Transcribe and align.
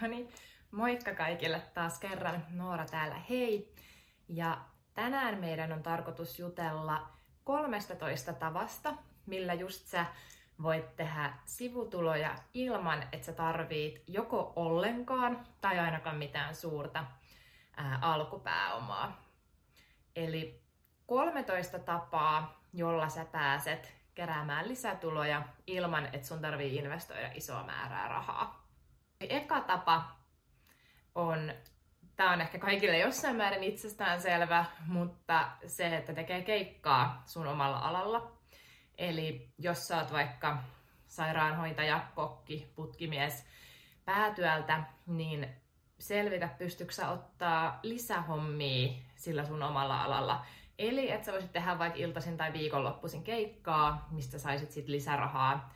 No 0.00 0.08
niin, 0.08 0.28
moikka 0.70 1.14
kaikille 1.14 1.62
taas 1.74 1.98
kerran. 1.98 2.46
Noora 2.50 2.84
täällä, 2.84 3.20
hei! 3.30 3.74
Ja 4.28 4.58
tänään 4.94 5.38
meidän 5.38 5.72
on 5.72 5.82
tarkoitus 5.82 6.38
jutella 6.38 7.08
13 7.44 8.32
tavasta, 8.32 8.94
millä 9.26 9.54
just 9.54 9.86
sä 9.86 10.06
voit 10.62 10.96
tehdä 10.96 11.32
sivutuloja 11.44 12.34
ilman, 12.54 13.02
että 13.12 13.26
sä 13.26 13.32
tarvit 13.32 14.02
joko 14.06 14.52
ollenkaan 14.56 15.46
tai 15.60 15.78
ainakaan 15.78 16.16
mitään 16.16 16.54
suurta 16.54 17.04
ää, 17.76 17.98
alkupääomaa. 18.02 19.22
Eli 20.16 20.62
13 21.06 21.78
tapaa, 21.78 22.60
jolla 22.72 23.08
sä 23.08 23.24
pääset 23.24 23.94
keräämään 24.14 24.68
lisätuloja 24.68 25.42
ilman, 25.66 26.06
että 26.12 26.26
sun 26.26 26.40
tarvii 26.40 26.76
investoida 26.76 27.30
isoa 27.34 27.64
määrää 27.64 28.08
rahaa. 28.08 28.65
Eka 29.20 29.60
tapa 29.60 30.16
on, 31.14 31.52
tämä 32.16 32.32
on 32.32 32.40
ehkä 32.40 32.58
kaikille 32.58 32.98
jossain 32.98 33.36
määrin 33.36 33.62
itsestään 33.64 34.20
selvä, 34.20 34.64
mutta 34.86 35.50
se, 35.66 35.96
että 35.96 36.14
tekee 36.14 36.42
keikkaa 36.42 37.22
sun 37.26 37.46
omalla 37.46 37.78
alalla. 37.78 38.32
Eli 38.98 39.48
jos 39.58 39.88
sä 39.88 39.96
oot 39.96 40.12
vaikka 40.12 40.58
sairaanhoitaja, 41.06 42.00
kokki, 42.14 42.72
putkimies 42.74 43.46
päätyöltä, 44.04 44.82
niin 45.06 45.48
selvitä, 45.98 46.48
pystyykö 46.58 47.06
ottaa 47.12 47.80
lisähommia 47.82 48.92
sillä 49.14 49.44
sun 49.44 49.62
omalla 49.62 50.02
alalla. 50.02 50.46
Eli 50.78 51.10
että 51.10 51.26
sä 51.26 51.32
voisit 51.32 51.52
tehdä 51.52 51.78
vaikka 51.78 51.98
iltaisin 51.98 52.36
tai 52.36 52.52
viikonloppuisin 52.52 53.24
keikkaa, 53.24 54.08
mistä 54.10 54.38
saisit 54.38 54.70
sit 54.70 54.88
lisärahaa 54.88 55.74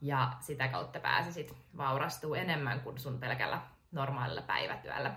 ja 0.00 0.32
sitä 0.40 0.68
kautta 0.68 1.00
pääsisit 1.00 1.54
vaurastuu 1.76 2.34
enemmän 2.34 2.80
kuin 2.80 2.98
sun 2.98 3.18
pelkällä 3.18 3.60
normaalilla 3.92 4.42
päivätyöllä. 4.42 5.14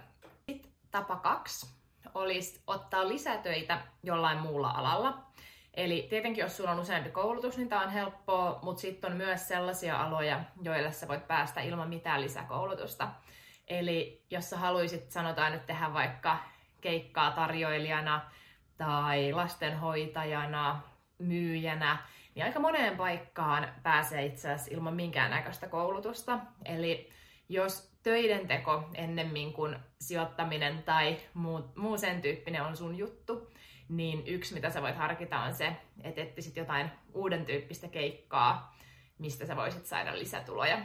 Sitten 0.49 0.71
tapa 0.91 1.15
kaksi 1.15 1.75
olisi 2.13 2.63
ottaa 2.67 3.07
lisätöitä 3.07 3.81
jollain 4.03 4.39
muulla 4.39 4.69
alalla. 4.69 5.23
Eli 5.73 6.07
tietenkin, 6.09 6.41
jos 6.41 6.57
sulla 6.57 6.71
on 6.71 6.79
useampi 6.79 7.09
koulutus, 7.09 7.57
niin 7.57 7.69
tämä 7.69 7.81
on 7.81 7.89
helppoa, 7.89 8.59
mutta 8.63 8.81
sitten 8.81 9.11
on 9.11 9.17
myös 9.17 9.47
sellaisia 9.47 10.01
aloja, 10.01 10.43
joille 10.61 10.91
sä 10.91 11.07
voit 11.07 11.27
päästä 11.27 11.61
ilman 11.61 11.89
mitään 11.89 12.21
lisäkoulutusta. 12.21 13.07
Eli 13.67 14.25
jos 14.29 14.49
sä 14.49 14.57
haluaisit, 14.57 15.11
sanotaan 15.11 15.51
nyt 15.51 15.65
tehdä 15.65 15.93
vaikka 15.93 16.37
keikkaa 16.81 17.31
tarjoilijana 17.31 18.21
tai 18.77 19.33
lastenhoitajana, 19.33 20.81
myyjänä, 21.17 21.97
niin 22.35 22.45
aika 22.45 22.59
moneen 22.59 22.97
paikkaan 22.97 23.67
pääsee 23.83 24.25
itse 24.25 24.51
asiassa 24.51 24.71
ilman 24.73 24.95
minkäännäköistä 24.95 25.67
koulutusta. 25.67 26.39
Eli 26.65 27.09
jos 27.49 27.93
töiden 28.03 28.47
teko 28.47 28.89
ennemmin 28.95 29.53
kuin 29.53 29.75
sijoittaminen 30.01 30.83
tai 30.83 31.17
muu, 31.33 31.71
muu 31.75 31.97
sen 31.97 32.21
tyyppinen 32.21 32.63
on 32.63 32.77
sun 32.77 32.97
juttu, 32.97 33.51
niin 33.89 34.27
yksi 34.27 34.53
mitä 34.53 34.69
sä 34.69 34.81
voit 34.81 34.95
harkita 34.95 35.39
on 35.39 35.53
se, 35.53 35.75
että 36.03 36.21
etsisit 36.21 36.57
jotain 36.57 36.91
uuden 37.13 37.45
tyyppistä 37.45 37.87
keikkaa, 37.87 38.77
mistä 39.17 39.45
sä 39.45 39.55
voisit 39.55 39.85
saada 39.85 40.19
lisätuloja. 40.19 40.77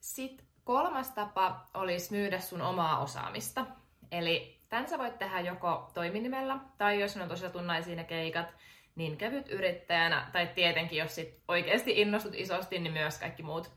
Sitten 0.00 0.46
kolmas 0.64 1.10
tapa 1.10 1.66
olisi 1.74 2.12
myydä 2.12 2.40
sun 2.40 2.62
omaa 2.62 2.98
osaamista. 2.98 3.66
Eli 4.10 4.60
tämän 4.68 4.88
sä 4.88 4.98
voit 4.98 5.18
tehdä 5.18 5.40
joko 5.40 5.90
toiminimellä, 5.94 6.58
tai 6.78 7.00
jos 7.00 7.16
on 7.16 7.28
tosiaan 7.28 7.52
tunnaisia 7.52 7.96
ne 7.96 8.04
keikat, 8.04 8.54
niin 8.96 9.16
kevyt 9.16 9.48
yrittäjänä, 9.48 10.30
tai 10.32 10.46
tietenkin 10.46 10.98
jos 10.98 11.14
sit 11.14 11.42
oikeasti 11.48 12.00
innostut 12.00 12.34
isosti, 12.34 12.78
niin 12.78 12.92
myös 12.92 13.18
kaikki 13.18 13.42
muut 13.42 13.70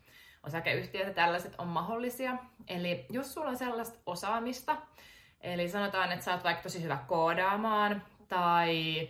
osakeyhtiöt 0.44 1.08
ja 1.08 1.14
tällaiset 1.14 1.56
on 1.58 1.68
mahdollisia. 1.68 2.36
Eli 2.68 3.06
jos 3.10 3.34
sulla 3.34 3.50
on 3.50 3.58
sellaista 3.58 4.00
osaamista, 4.06 4.78
eli 5.42 5.70
sanotaan, 5.70 6.12
että 6.12 6.26
sä 6.26 6.34
oot 6.34 6.44
vaikka 6.44 6.64
tosi 6.64 6.84
hyvä 6.84 6.98
koodaamaan, 7.08 8.04
tai 8.28 9.10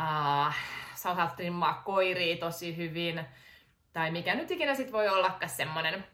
uh, 0.00 0.54
sä 0.94 1.10
osaat 1.10 1.36
trimmaa 1.36 1.82
koiria 1.84 2.36
tosi 2.36 2.76
hyvin, 2.76 3.24
tai 3.92 4.10
mikä 4.10 4.34
nyt 4.34 4.50
ikinä 4.50 4.74
sit 4.74 4.92
voi 4.92 5.08
ollakaan 5.08 5.48
semmonen 5.48 6.04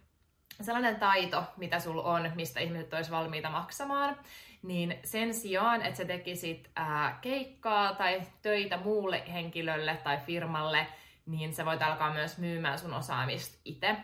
sellainen 0.61 0.97
taito, 0.97 1.45
mitä 1.57 1.81
sulla 1.81 2.03
on, 2.03 2.33
mistä 2.35 2.61
ihmiset 2.61 2.95
olisi 2.95 3.11
valmiita 3.11 3.51
maksamaan, 3.51 4.17
niin 4.63 4.99
sen 5.05 5.35
sijaan, 5.35 5.83
että 5.83 5.97
sä 5.97 6.05
tekisit 6.05 6.71
ää, 6.77 7.19
keikkaa 7.21 7.95
tai 7.95 8.23
töitä 8.43 8.77
muulle 8.77 9.23
henkilölle 9.33 9.97
tai 10.05 10.19
firmalle, 10.19 10.87
niin 11.27 11.55
sä 11.55 11.65
voit 11.65 11.83
alkaa 11.83 12.13
myös 12.13 12.39
myymään 12.39 12.79
sun 12.79 12.95
osaamista 12.95 13.59
itse. 13.65 13.97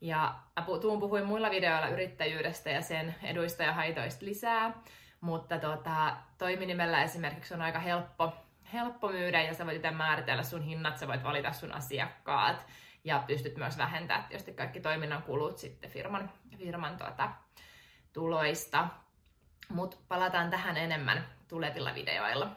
Ja 0.00 0.34
tuun 0.80 1.00
puhuin 1.00 1.26
muilla 1.26 1.50
videoilla 1.50 1.88
yrittäjyydestä 1.88 2.70
ja 2.70 2.82
sen 2.82 3.14
eduista 3.22 3.62
ja 3.62 3.72
haitoista 3.72 4.24
lisää, 4.24 4.72
mutta 5.20 5.58
tota, 5.58 6.16
toiminimellä 6.38 7.02
esimerkiksi 7.02 7.54
on 7.54 7.62
aika 7.62 7.78
helppo, 7.78 8.32
helppo 8.72 9.08
myydä 9.08 9.42
ja 9.42 9.54
sä 9.54 9.66
voit 9.66 9.76
itse 9.76 9.90
määritellä 9.90 10.42
sun 10.42 10.62
hinnat, 10.62 10.98
sä 10.98 11.08
voit 11.08 11.24
valita 11.24 11.52
sun 11.52 11.72
asiakkaat 11.72 12.66
ja 13.04 13.24
pystyt 13.26 13.56
myös 13.56 13.78
vähentämään 13.78 14.28
tietysti 14.28 14.52
kaikki 14.52 14.80
toiminnan 14.80 15.22
kulut 15.22 15.58
sitten 15.58 15.90
firman, 15.90 16.32
firman 16.58 16.96
tota, 16.96 17.30
tuloista. 18.12 18.88
Mutta 19.68 19.96
palataan 20.08 20.50
tähän 20.50 20.76
enemmän 20.76 21.28
tulevilla 21.48 21.94
videoilla. 21.94 22.56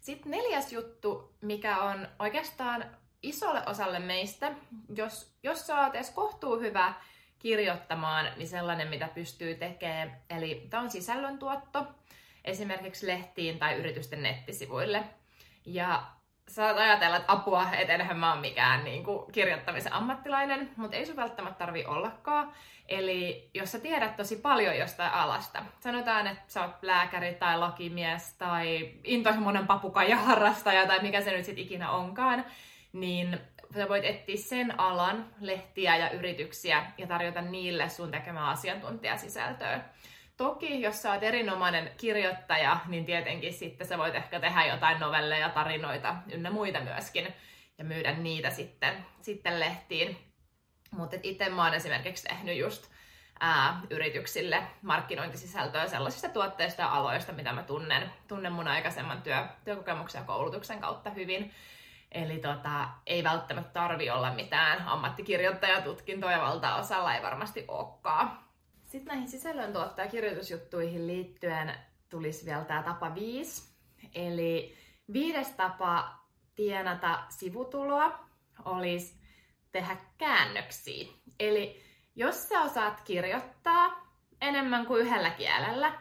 Sitten 0.00 0.30
neljäs 0.30 0.72
juttu, 0.72 1.36
mikä 1.40 1.78
on 1.78 2.08
oikeastaan 2.18 2.96
isolle 3.22 3.62
osalle 3.66 3.98
meistä, 3.98 4.52
jos, 4.96 5.36
jos 5.42 5.66
sä 5.66 5.80
oot 5.80 5.94
edes 5.94 6.10
kohtuu 6.10 6.60
hyvä 6.60 6.94
kirjoittamaan, 7.38 8.32
niin 8.36 8.48
sellainen, 8.48 8.88
mitä 8.88 9.08
pystyy 9.08 9.54
tekemään. 9.54 10.20
Eli 10.30 10.66
tämä 10.70 10.82
on 10.82 10.90
sisällöntuotto, 10.90 11.86
esimerkiksi 12.44 13.06
lehtiin 13.06 13.58
tai 13.58 13.74
yritysten 13.74 14.22
nettisivuille. 14.22 15.04
Ja 15.66 16.06
saat 16.48 16.78
ajatella, 16.78 17.16
että 17.16 17.32
apua, 17.32 17.72
et 17.72 17.90
enhän 17.90 18.18
mä 18.18 18.32
ole 18.32 18.40
mikään 18.40 18.84
niin 18.84 19.04
kuin, 19.04 19.32
kirjoittamisen 19.32 19.92
ammattilainen, 19.92 20.70
mutta 20.76 20.96
ei 20.96 21.06
sun 21.06 21.16
välttämättä 21.16 21.58
tarvi 21.58 21.84
ollakaan. 21.84 22.52
Eli 22.88 23.50
jos 23.54 23.72
sä 23.72 23.78
tiedät 23.78 24.16
tosi 24.16 24.36
paljon 24.36 24.78
jostain 24.78 25.12
alasta, 25.12 25.62
sanotaan, 25.80 26.26
että 26.26 26.42
sä 26.46 26.62
oot 26.62 26.82
lääkäri 26.82 27.34
tai 27.34 27.58
lakimies 27.58 28.32
tai 28.32 28.92
intohimoinen 29.04 29.66
papukajaharrastaja 29.66 30.86
tai 30.86 31.02
mikä 31.02 31.20
se 31.20 31.30
nyt 31.30 31.44
sitten 31.44 31.64
ikinä 31.64 31.90
onkaan, 31.90 32.44
niin 32.92 33.40
sä 33.74 33.88
voit 33.88 34.04
etsiä 34.04 34.36
sen 34.36 34.80
alan 34.80 35.26
lehtiä 35.40 35.96
ja 35.96 36.10
yrityksiä 36.10 36.84
ja 36.98 37.06
tarjota 37.06 37.40
niille 37.40 37.88
sun 37.88 38.10
tekemää 38.10 38.48
asiantuntijasisältöä. 38.48 39.80
Toki, 40.36 40.82
jos 40.82 41.02
sä 41.02 41.12
oot 41.12 41.22
erinomainen 41.22 41.90
kirjoittaja, 41.96 42.80
niin 42.86 43.04
tietenkin 43.04 43.52
sitten 43.52 43.86
sä 43.86 43.98
voit 43.98 44.14
ehkä 44.14 44.40
tehdä 44.40 44.66
jotain 44.66 45.00
novelleja, 45.00 45.48
tarinoita 45.48 46.16
ynnä 46.32 46.50
muita 46.50 46.80
myöskin 46.80 47.34
ja 47.78 47.84
myydä 47.84 48.12
niitä 48.12 48.50
sitten, 48.50 49.06
sitten 49.20 49.60
lehtiin. 49.60 50.16
Mutta 50.90 51.16
itse 51.22 51.48
mä 51.48 51.64
oon 51.64 51.74
esimerkiksi 51.74 52.24
tehnyt 52.24 52.58
just 52.58 52.90
ää, 53.40 53.80
yrityksille 53.90 54.62
markkinointisisältöä 54.82 55.86
sellaisista 55.86 56.28
tuotteista 56.28 56.82
ja 56.82 56.92
aloista, 56.92 57.32
mitä 57.32 57.52
mä 57.52 57.62
tunnen, 57.62 58.12
tunnen 58.28 58.52
mun 58.52 58.68
aikaisemman 58.68 59.22
työ, 59.22 59.46
työkokemuksen 59.64 60.20
ja 60.20 60.26
koulutuksen 60.26 60.80
kautta 60.80 61.10
hyvin. 61.10 61.52
Eli 62.12 62.38
tota, 62.38 62.88
ei 63.06 63.24
välttämättä 63.24 63.72
tarvi 63.72 64.10
olla 64.10 64.32
mitään 64.32 64.88
ammattikirjoittajatutkintoja, 64.88 66.42
valtaosalla 66.42 67.14
ei 67.14 67.22
varmasti 67.22 67.64
olekaan. 67.68 68.43
Sitten 68.94 69.14
näihin 69.14 69.28
sisällöntuottajakirjoitusjuttuihin 69.28 71.06
liittyen 71.06 71.74
tulisi 72.08 72.46
vielä 72.46 72.64
tämä 72.64 72.82
tapa 72.82 73.14
5. 73.14 73.74
Eli 74.14 74.76
viides 75.12 75.48
tapa 75.48 76.18
tienata 76.54 77.24
sivutuloa 77.28 78.18
olisi 78.64 79.20
tehdä 79.72 79.96
käännöksiä. 80.18 81.06
Eli 81.40 81.82
jos 82.14 82.48
sä 82.48 82.62
osaat 82.62 83.00
kirjoittaa 83.00 84.14
enemmän 84.40 84.86
kuin 84.86 85.06
yhdellä 85.06 85.30
kielellä, 85.30 85.92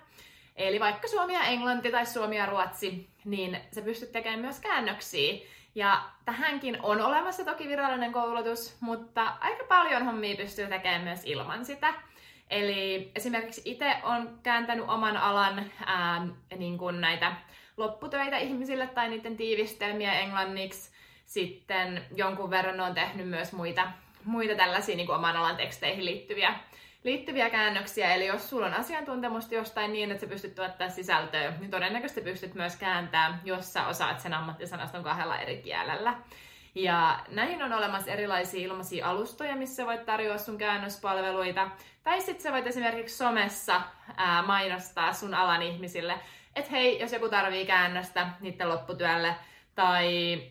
eli 0.56 0.80
vaikka 0.80 1.08
suomi 1.08 1.34
ja 1.34 1.44
englanti 1.44 1.92
tai 1.92 2.06
suomi 2.06 2.38
ja 2.38 2.46
ruotsi, 2.46 3.10
niin 3.26 3.62
sä 3.72 3.82
pystyt 3.82 4.12
tekemään 4.12 4.40
myös 4.40 4.60
käännöksiä. 4.60 5.46
Ja 5.76 6.10
tähänkin 6.26 6.82
on 6.82 7.02
olemassa 7.02 7.46
toki 7.46 7.68
virallinen 7.68 8.14
koulutus, 8.14 8.78
mutta 8.82 9.38
aika 9.40 9.64
paljon 9.64 10.06
hommia 10.06 10.36
pystyy 10.36 10.68
tekemään 10.68 11.02
myös 11.02 11.22
ilman 11.26 11.66
sitä. 11.66 11.94
Eli 12.54 13.12
esimerkiksi 13.16 13.62
itse 13.66 13.96
on 14.04 14.40
kääntänyt 14.44 14.86
oman 14.90 15.18
alan 15.18 15.72
ää, 15.86 16.28
niin 16.58 16.78
kuin 16.78 17.02
näitä 17.02 17.34
lopputöitä 17.78 18.38
ihmisille 18.38 18.88
tai 18.88 19.10
niiden 19.10 19.38
tiivistelmiä 19.38 20.20
englanniksi. 20.20 20.92
Sitten 21.26 22.06
jonkun 22.16 22.50
verran 22.50 22.80
on 22.80 22.94
tehnyt 22.94 23.30
myös 23.30 23.54
muita, 23.54 23.88
muita 24.26 24.56
tällaisia 24.56 24.96
niin 24.96 25.08
kuin 25.08 25.16
oman 25.16 25.38
alan 25.38 25.56
teksteihin 25.56 26.06
liittyviä, 26.06 26.54
liittyviä 27.04 27.50
käännöksiä. 27.50 28.14
Eli 28.14 28.26
jos 28.26 28.50
sulla 28.50 28.66
on 28.66 28.74
asiantuntemusta 28.74 29.56
jostain 29.56 29.94
niin, 29.94 30.12
että 30.12 30.22
sä 30.22 30.30
pystyt 30.30 30.56
tuottaa 30.56 30.90
sisältöä, 30.90 31.54
niin 31.60 31.72
todennäköisesti 31.72 32.22
pystyt 32.22 32.54
myös 32.54 32.76
kääntämään, 32.76 33.42
jos 33.44 33.74
sä 33.74 33.88
osaat 33.88 34.20
sen 34.20 34.34
ammattisanaston 34.34 35.04
kahdella 35.04 35.40
eri 35.40 35.58
kielellä. 35.58 36.14
Ja 36.76 37.20
näihin 37.30 37.64
on 37.64 37.74
olemassa 37.74 38.12
erilaisia 38.12 38.62
ilmaisia 38.62 39.10
alustoja, 39.10 39.56
missä 39.56 39.86
voit 39.86 40.06
tarjoa 40.06 40.38
sun 40.38 40.58
käännöspalveluita. 40.58 41.70
Tai 42.04 42.22
sitten 42.22 42.44
sä 42.44 42.52
voit 42.52 42.68
esimerkiksi 42.68 43.18
somessa 43.18 43.82
ää, 44.18 44.42
mainostaa 44.42 45.14
sun 45.14 45.34
alan 45.34 45.62
ihmisille, 45.62 46.20
että 46.56 46.72
hei, 46.72 47.00
jos 47.00 47.14
joku 47.14 47.30
tarvii 47.30 47.66
käännöstä 47.66 48.28
niiden 48.40 48.70
lopputyölle, 48.70 49.36
tai 49.76 50.42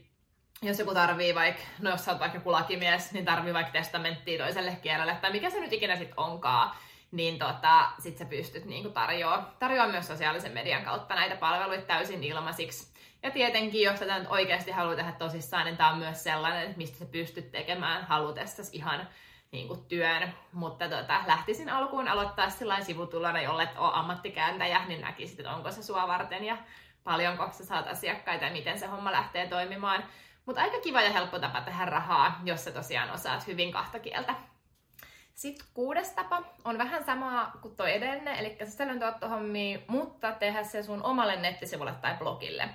jos 0.62 0.78
joku 0.78 0.94
tarvii 0.94 1.34
vaikka, 1.34 1.62
no 1.78 1.90
jos 1.90 2.04
sä 2.04 2.10
oot 2.10 2.20
vaikka 2.20 2.38
joku 2.38 2.52
lakimies, 2.52 3.12
niin 3.12 3.24
tarvii 3.24 3.54
vaikka 3.54 3.72
testamenttia 3.72 4.44
toiselle 4.44 4.78
kielelle, 4.82 5.16
tai 5.20 5.32
mikä 5.32 5.50
se 5.50 5.60
nyt 5.60 5.72
ikinä 5.72 5.96
sitten 5.96 6.19
onkaan, 6.19 6.76
niin 7.12 7.38
tota, 7.38 7.90
sit 7.98 8.19
sä 8.19 8.24
pystyt 8.24 8.64
niinku 8.64 8.90
tarjoamaan 8.90 9.46
tarjoa 9.58 9.86
myös 9.86 10.06
sosiaalisen 10.06 10.52
median 10.52 10.84
kautta 10.84 11.14
näitä 11.14 11.36
palveluita 11.36 11.86
täysin 11.86 12.24
ilmaisiksi. 12.24 12.92
Ja 13.22 13.30
tietenkin, 13.30 13.82
jos 13.82 13.98
tätä 13.98 14.19
nyt 14.19 14.28
oikeasti 14.30 14.70
haluaa 14.70 14.96
tehdä 14.96 15.12
tosissaan, 15.12 15.64
niin 15.64 15.76
tämä 15.76 15.90
on 15.90 15.98
myös 15.98 16.24
sellainen, 16.24 16.62
että 16.62 16.76
mistä 16.76 16.98
sä 16.98 17.04
pystyt 17.04 17.52
tekemään 17.52 18.04
halutessasi 18.04 18.76
ihan 18.76 19.08
niin 19.52 19.69
kuin 19.69 19.84
työn, 19.84 20.34
mutta 20.52 20.88
tota, 20.88 21.20
lähtisin 21.26 21.69
alkuun 21.69 22.08
aloittaa 22.08 22.50
sillä 22.50 22.80
sivutulona, 22.80 23.42
jolle 23.42 23.62
et 23.62 23.78
ole 23.78 23.90
ammattikääntäjä, 23.94 24.86
niin 24.86 25.00
näkisit, 25.00 25.40
että 25.40 25.54
onko 25.54 25.70
se 25.70 25.82
sua 25.82 26.08
varten 26.08 26.44
ja 26.44 26.56
paljonko 27.04 27.48
sä 27.52 27.64
saat 27.64 27.86
asiakkaita 27.86 28.44
ja 28.44 28.52
miten 28.52 28.78
se 28.78 28.86
homma 28.86 29.12
lähtee 29.12 29.48
toimimaan. 29.48 30.04
Mutta 30.46 30.62
aika 30.62 30.80
kiva 30.80 31.02
ja 31.02 31.12
helppo 31.12 31.38
tapa 31.38 31.60
tehdä 31.60 31.84
rahaa, 31.84 32.40
jos 32.44 32.64
sä 32.64 32.70
tosiaan 32.70 33.10
osaat 33.10 33.46
hyvin 33.46 33.72
kahta 33.72 33.98
kieltä. 33.98 34.34
Sitten 35.34 35.66
kuudes 35.74 36.10
tapa 36.10 36.42
on 36.64 36.78
vähän 36.78 37.04
sama 37.04 37.52
kuin 37.62 37.76
tuo 37.76 37.86
edellinen, 37.86 38.36
eli 38.36 38.56
sisällöntuottohommia, 38.64 39.78
mutta 39.88 40.32
tehdä 40.32 40.64
se 40.64 40.82
sun 40.82 41.02
omalle 41.02 41.36
nettisivulle 41.36 41.92
tai 41.92 42.14
blogille. 42.14 42.69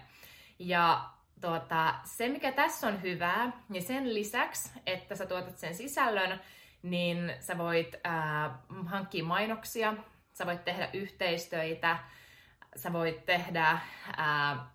Ja 0.59 1.09
tuota, 1.41 1.95
se, 2.03 2.29
mikä 2.29 2.51
tässä 2.51 2.87
on 2.87 3.01
hyvää, 3.01 3.51
niin 3.69 3.83
sen 3.83 4.13
lisäksi, 4.13 4.71
että 4.85 5.15
sä 5.15 5.25
tuotat 5.25 5.57
sen 5.57 5.75
sisällön, 5.75 6.41
niin 6.83 7.33
sä 7.39 7.57
voit 7.57 7.95
ää, 8.03 8.59
hankkia 8.85 9.23
mainoksia, 9.23 9.93
sä 10.33 10.45
voit 10.45 10.65
tehdä 10.65 10.89
yhteistöitä, 10.93 11.97
sä 12.75 12.93
voit 12.93 13.25
tehdä 13.25 13.79
ää, 14.17 14.69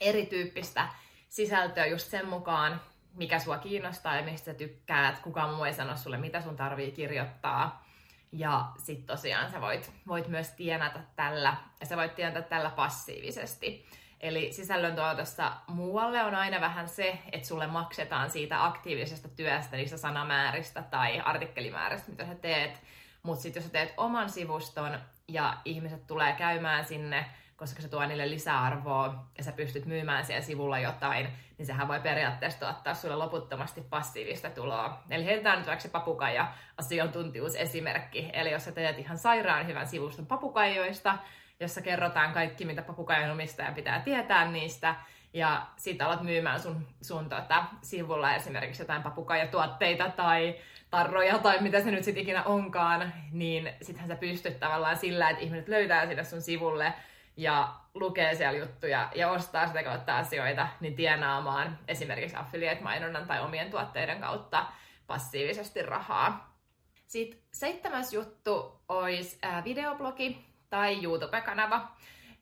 erityyppistä 0.00 0.88
sisältöä 1.28 1.86
just 1.86 2.10
sen 2.10 2.28
mukaan, 2.28 2.80
mikä 3.14 3.38
sua 3.38 3.58
kiinnostaa 3.58 4.16
ja 4.16 4.22
mistä 4.22 4.44
sä 4.44 4.54
tykkäät. 4.54 5.18
Kukaan 5.18 5.54
muu 5.54 5.64
ei 5.64 5.74
sano 5.74 5.96
sulle, 5.96 6.16
mitä 6.16 6.40
sun 6.40 6.56
tarvii 6.56 6.92
kirjoittaa. 6.92 7.88
Ja 8.32 8.72
sit 8.78 9.06
tosiaan 9.06 9.50
sä 9.50 9.60
voit, 9.60 9.92
voit 10.06 10.28
myös 10.28 10.50
tienata 10.50 11.00
tällä, 11.16 11.56
ja 11.80 11.86
sä 11.86 11.96
voit 11.96 12.14
tienata 12.14 12.42
tällä 12.42 12.70
passiivisesti. 12.70 13.86
Eli 14.20 14.52
sisällöntuotossa 14.52 15.52
muualle 15.66 16.22
on 16.22 16.34
aina 16.34 16.60
vähän 16.60 16.88
se, 16.88 17.18
että 17.32 17.48
sulle 17.48 17.66
maksetaan 17.66 18.30
siitä 18.30 18.64
aktiivisesta 18.64 19.28
työstä, 19.28 19.76
niistä 19.76 19.96
sanamääristä 19.96 20.82
tai 20.82 21.20
artikkelimääristä, 21.20 22.10
mitä 22.10 22.26
sä 22.26 22.34
teet. 22.34 22.82
Mutta 23.22 23.42
sitten 23.42 23.60
jos 23.60 23.66
sä 23.66 23.72
teet 23.72 23.94
oman 23.96 24.30
sivuston 24.30 24.98
ja 25.28 25.56
ihmiset 25.64 26.06
tulee 26.06 26.32
käymään 26.32 26.84
sinne, 26.84 27.24
koska 27.56 27.82
se 27.82 27.88
tuo 27.88 28.06
niille 28.06 28.30
lisäarvoa 28.30 29.24
ja 29.38 29.44
sä 29.44 29.52
pystyt 29.52 29.86
myymään 29.86 30.24
siellä 30.24 30.42
sivulla 30.42 30.78
jotain, 30.78 31.28
niin 31.58 31.66
sehän 31.66 31.88
voi 31.88 32.00
periaatteessa 32.00 32.60
tuottaa 32.60 32.94
sulle 32.94 33.16
loputtomasti 33.16 33.80
passiivista 33.80 34.50
tuloa. 34.50 35.02
Eli 35.10 35.24
heitetään 35.24 35.58
nyt 35.58 35.66
vaikka 35.66 35.82
se 35.82 35.88
papukaija 35.88 36.52
asiantuntijuusesimerkki. 36.76 38.30
Eli 38.32 38.50
jos 38.50 38.64
sä 38.64 38.72
teet 38.72 38.98
ihan 38.98 39.18
sairaan 39.18 39.66
hyvän 39.66 39.86
sivuston 39.86 40.26
papukaijoista, 40.26 41.18
jossa 41.60 41.80
kerrotaan 41.80 42.32
kaikki, 42.32 42.64
mitä 42.64 42.82
papukajan 42.82 43.30
omistaja 43.30 43.72
pitää 43.72 44.00
tietää 44.00 44.50
niistä, 44.50 44.94
ja 45.32 45.66
sitten 45.76 46.06
alat 46.06 46.22
myymään 46.22 46.60
sun, 46.60 46.86
sun 47.02 47.28
tota, 47.28 47.64
sivulla 47.82 48.34
esimerkiksi 48.34 48.82
jotain 48.82 49.02
papukajatuotteita 49.02 50.10
tai 50.10 50.56
tarroja 50.90 51.38
tai 51.38 51.60
mitä 51.60 51.80
se 51.80 51.90
nyt 51.90 52.04
sitten 52.04 52.22
ikinä 52.22 52.42
onkaan, 52.42 53.12
niin 53.32 53.72
sittenhän 53.82 54.08
sä 54.08 54.16
pystyt 54.16 54.60
tavallaan 54.60 54.96
sillä, 54.96 55.30
että 55.30 55.42
ihmiset 55.42 55.68
löytää 55.68 56.06
sinne 56.06 56.24
sun 56.24 56.42
sivulle 56.42 56.92
ja 57.36 57.74
lukee 57.94 58.34
siellä 58.34 58.58
juttuja 58.58 59.10
ja 59.14 59.30
ostaa 59.30 59.66
sitä 59.66 59.82
kautta 59.82 60.18
asioita, 60.18 60.68
niin 60.80 60.96
tienaamaan 60.96 61.78
esimerkiksi 61.88 62.36
affiliate-mainonnan 62.36 63.26
tai 63.26 63.40
omien 63.40 63.70
tuotteiden 63.70 64.20
kautta 64.20 64.66
passiivisesti 65.06 65.82
rahaa. 65.82 66.58
Sitten 67.06 67.40
seitsemäs 67.52 68.12
juttu 68.12 68.80
olisi 68.88 69.38
videoblogi 69.64 70.47
tai 70.70 71.04
YouTube-kanava. 71.04 71.88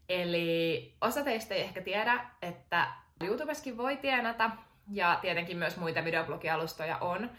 Eli 0.08 0.94
osa 1.00 1.24
teistä 1.24 1.54
ei 1.54 1.60
ehkä 1.60 1.80
tiedä, 1.80 2.26
että 2.42 2.86
YouTubeskin 3.22 3.76
voi 3.76 3.96
tienata, 3.96 4.50
ja 4.92 5.18
tietenkin 5.20 5.56
myös 5.56 5.76
muita 5.76 6.04
videoblogialustoja 6.04 6.98
on. 6.98 7.30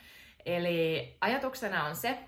Eli 0.45 1.18
ajatuksena 1.22 1.86
on 1.86 1.95
se, 1.95 2.19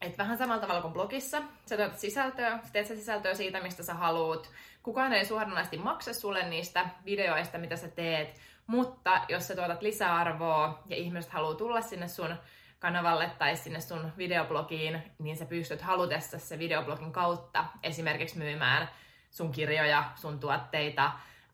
että 0.00 0.18
vähän 0.18 0.38
samalla 0.38 0.60
tavalla 0.60 0.82
kuin 0.82 0.94
blogissa, 0.94 1.42
sä 1.66 1.76
tuotat 1.76 1.98
sisältöä, 1.98 2.58
sä 2.62 2.72
teet 2.72 2.86
sisältöä 2.86 3.34
siitä, 3.34 3.60
mistä 3.60 3.82
sä 3.82 3.94
haluut. 3.94 4.50
Kukaan 4.82 5.12
ei 5.12 5.24
suoranaisesti 5.24 5.76
maksa 5.76 6.14
sulle 6.14 6.48
niistä 6.48 6.86
videoista, 7.04 7.58
mitä 7.58 7.76
sä 7.76 7.88
teet, 7.88 8.40
mutta 8.66 9.20
jos 9.28 9.48
sä 9.48 9.56
tuotat 9.56 9.82
lisäarvoa 9.82 10.82
ja 10.86 10.96
ihmiset 10.96 11.32
haluaa 11.32 11.54
tulla 11.54 11.80
sinne 11.80 12.08
sun 12.08 12.36
kanavalle 12.78 13.30
tai 13.38 13.56
sinne 13.56 13.80
sun 13.80 14.12
videoblogiin, 14.18 15.02
niin 15.18 15.36
sä 15.36 15.44
pystyt 15.44 15.82
halutessa 15.82 16.38
se 16.38 16.58
videoblogin 16.58 17.12
kautta 17.12 17.64
esimerkiksi 17.82 18.38
myymään 18.38 18.88
sun 19.30 19.52
kirjoja, 19.52 20.04
sun 20.14 20.40
tuotteita, 20.40 21.04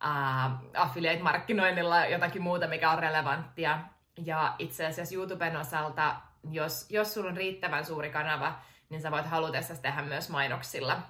äh, 0.04 0.52
affiliate-markkinoinnilla 0.74 2.06
jotakin 2.06 2.42
muuta, 2.42 2.68
mikä 2.68 2.90
on 2.90 2.98
relevanttia. 2.98 3.78
Ja 4.24 4.54
itse 4.58 4.86
asiassa 4.86 5.14
YouTuben 5.14 5.56
osalta, 5.56 6.16
jos, 6.50 6.90
jos 6.90 7.14
sulla 7.14 7.30
on 7.30 7.36
riittävän 7.36 7.84
suuri 7.84 8.10
kanava, 8.10 8.58
niin 8.88 9.00
sä 9.00 9.10
voit 9.10 9.26
halutessa 9.26 9.82
tehdä 9.82 10.02
myös 10.02 10.30
mainoksilla 10.30 11.02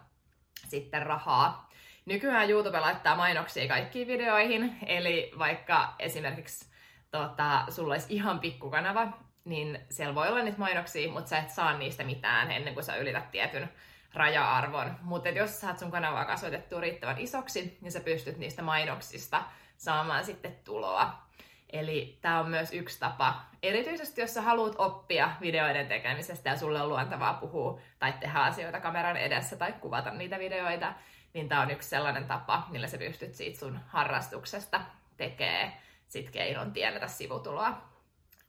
sitten 0.69 1.07
rahaa. 1.07 1.71
Nykyään 2.07 2.51
YouTube 2.51 2.81
laittaa 2.81 3.17
mainoksia 3.17 3.69
kaikkiin 3.69 4.09
videoihin, 4.09 4.79
eli 4.87 5.33
vaikka 5.39 5.95
esimerkiksi 5.99 6.71
tota, 7.11 7.65
sulla 7.69 7.95
olisi 7.95 8.15
ihan 8.15 8.41
pikkukanava, 8.41 9.09
niin 9.45 9.81
siellä 9.91 10.15
voi 10.15 10.29
olla 10.29 10.43
niitä 10.43 10.59
mainoksia, 10.59 11.13
mutta 11.13 11.29
sä 11.29 11.39
et 11.39 11.51
saa 11.51 11.79
niistä 11.79 12.05
mitään 12.05 12.51
ennen 12.51 12.75
kuin 12.75 12.85
sä 12.85 12.97
ylität 12.97 13.31
tietyn 13.31 13.71
raja-arvon. 14.15 14.99
Mutta 15.03 15.29
jos 15.29 15.61
saat 15.61 15.79
sun 15.79 15.91
kanavaa 15.91 16.25
kasvatettua 16.25 16.81
riittävän 16.81 17.19
isoksi, 17.19 17.79
niin 17.81 17.93
sä 17.93 18.01
pystyt 18.01 18.39
niistä 18.39 18.63
mainoksista 18.63 19.43
saamaan 19.77 20.25
sitten 20.25 20.57
tuloa. 20.65 21.23
Eli 21.71 22.19
tämä 22.21 22.41
on 22.41 22.49
myös 22.49 22.73
yksi 22.73 23.01
tapa. 23.01 23.45
Erityisesti 23.63 24.21
jos 24.21 24.35
sä 24.35 24.43
haluat 24.43 24.75
oppia 24.79 25.31
videoiden 25.41 25.89
tekemisestä 25.89 26.51
ja 26.51 26.57
sulle 26.57 26.83
on 26.83 26.89
luontavaa 26.89 27.35
puhua 27.35 27.81
tai 27.99 28.13
tehdä 28.13 28.39
asioita 28.39 28.81
kameran 28.81 29.17
edessä 29.17 29.57
tai 29.57 29.73
kuvata 29.73 30.11
niitä 30.11 30.39
videoita, 30.39 30.93
niin 31.35 31.49
tämä 31.49 31.61
on 31.61 31.71
yksi 31.71 31.89
sellainen 31.89 32.27
tapa, 32.27 32.67
millä 32.71 32.89
sä 32.89 32.99
pystyt 32.99 33.35
siitä 33.35 33.59
sun 33.59 33.81
harrastuksesta 33.87 34.81
tekee 35.17 35.73
sit 36.09 36.31
keinon 36.31 36.73
tienata 36.73 37.09
sivutuloa. 37.09 37.92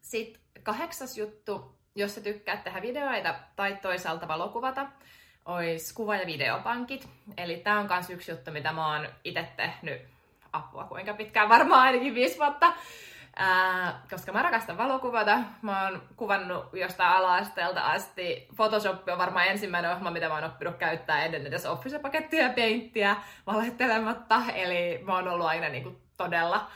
Sitten 0.04 0.42
kahdeksas 0.64 1.18
juttu, 1.18 1.78
jos 1.96 2.16
sä 2.16 2.22
tykkäät 2.22 2.64
tehdä 2.64 2.82
videoita 2.82 3.36
tai 3.56 3.78
toisaalta 3.82 4.28
valokuvata, 4.28 4.86
olisi 5.46 5.94
kuva- 5.94 6.16
ja 6.16 6.26
videopankit. 6.26 7.10
Eli 7.38 7.58
tämä 7.58 7.80
on 7.80 7.88
myös 7.90 8.10
yksi 8.10 8.32
juttu, 8.32 8.52
mitä 8.52 8.72
mä 8.72 8.94
oon 8.94 9.08
itse 9.24 9.48
tehnyt 9.58 10.02
apua 10.54 10.84
kuinka 10.84 11.14
pitkään, 11.14 11.50
varmaan 11.50 11.82
ainakin 11.82 12.16
viisi 12.16 12.38
vuotta. 12.38 12.74
Ää, 13.36 14.02
koska 14.10 14.32
mä 14.32 14.42
rakastan 14.42 14.78
valokuvata. 14.78 15.40
Mä 15.62 15.84
oon 15.84 16.04
kuvannut 16.16 16.66
jostain 16.74 17.10
ala-asteelta 17.10 17.82
asti. 17.82 18.48
Photoshop 18.56 19.10
on 19.10 19.18
varmaan 19.18 19.48
ensimmäinen 19.48 19.92
ohjelma, 19.92 20.12
mitä 20.12 20.28
mä 20.28 20.36
oon 20.36 20.44
oppinut 20.44 20.76
käyttää 20.76 21.26
ennen 21.26 21.48
edes 21.48 21.66
Office-pakettia 21.66 22.44
ja 22.44 22.50
Paintia 22.50 23.16
valettelematta. 23.48 24.42
Eli 24.56 25.00
mä 25.06 25.16
oon 25.16 25.28
ollut 25.28 25.48
aina 25.48 25.70
niin 25.70 25.84
kuin 25.84 26.02
todella 26.18 26.70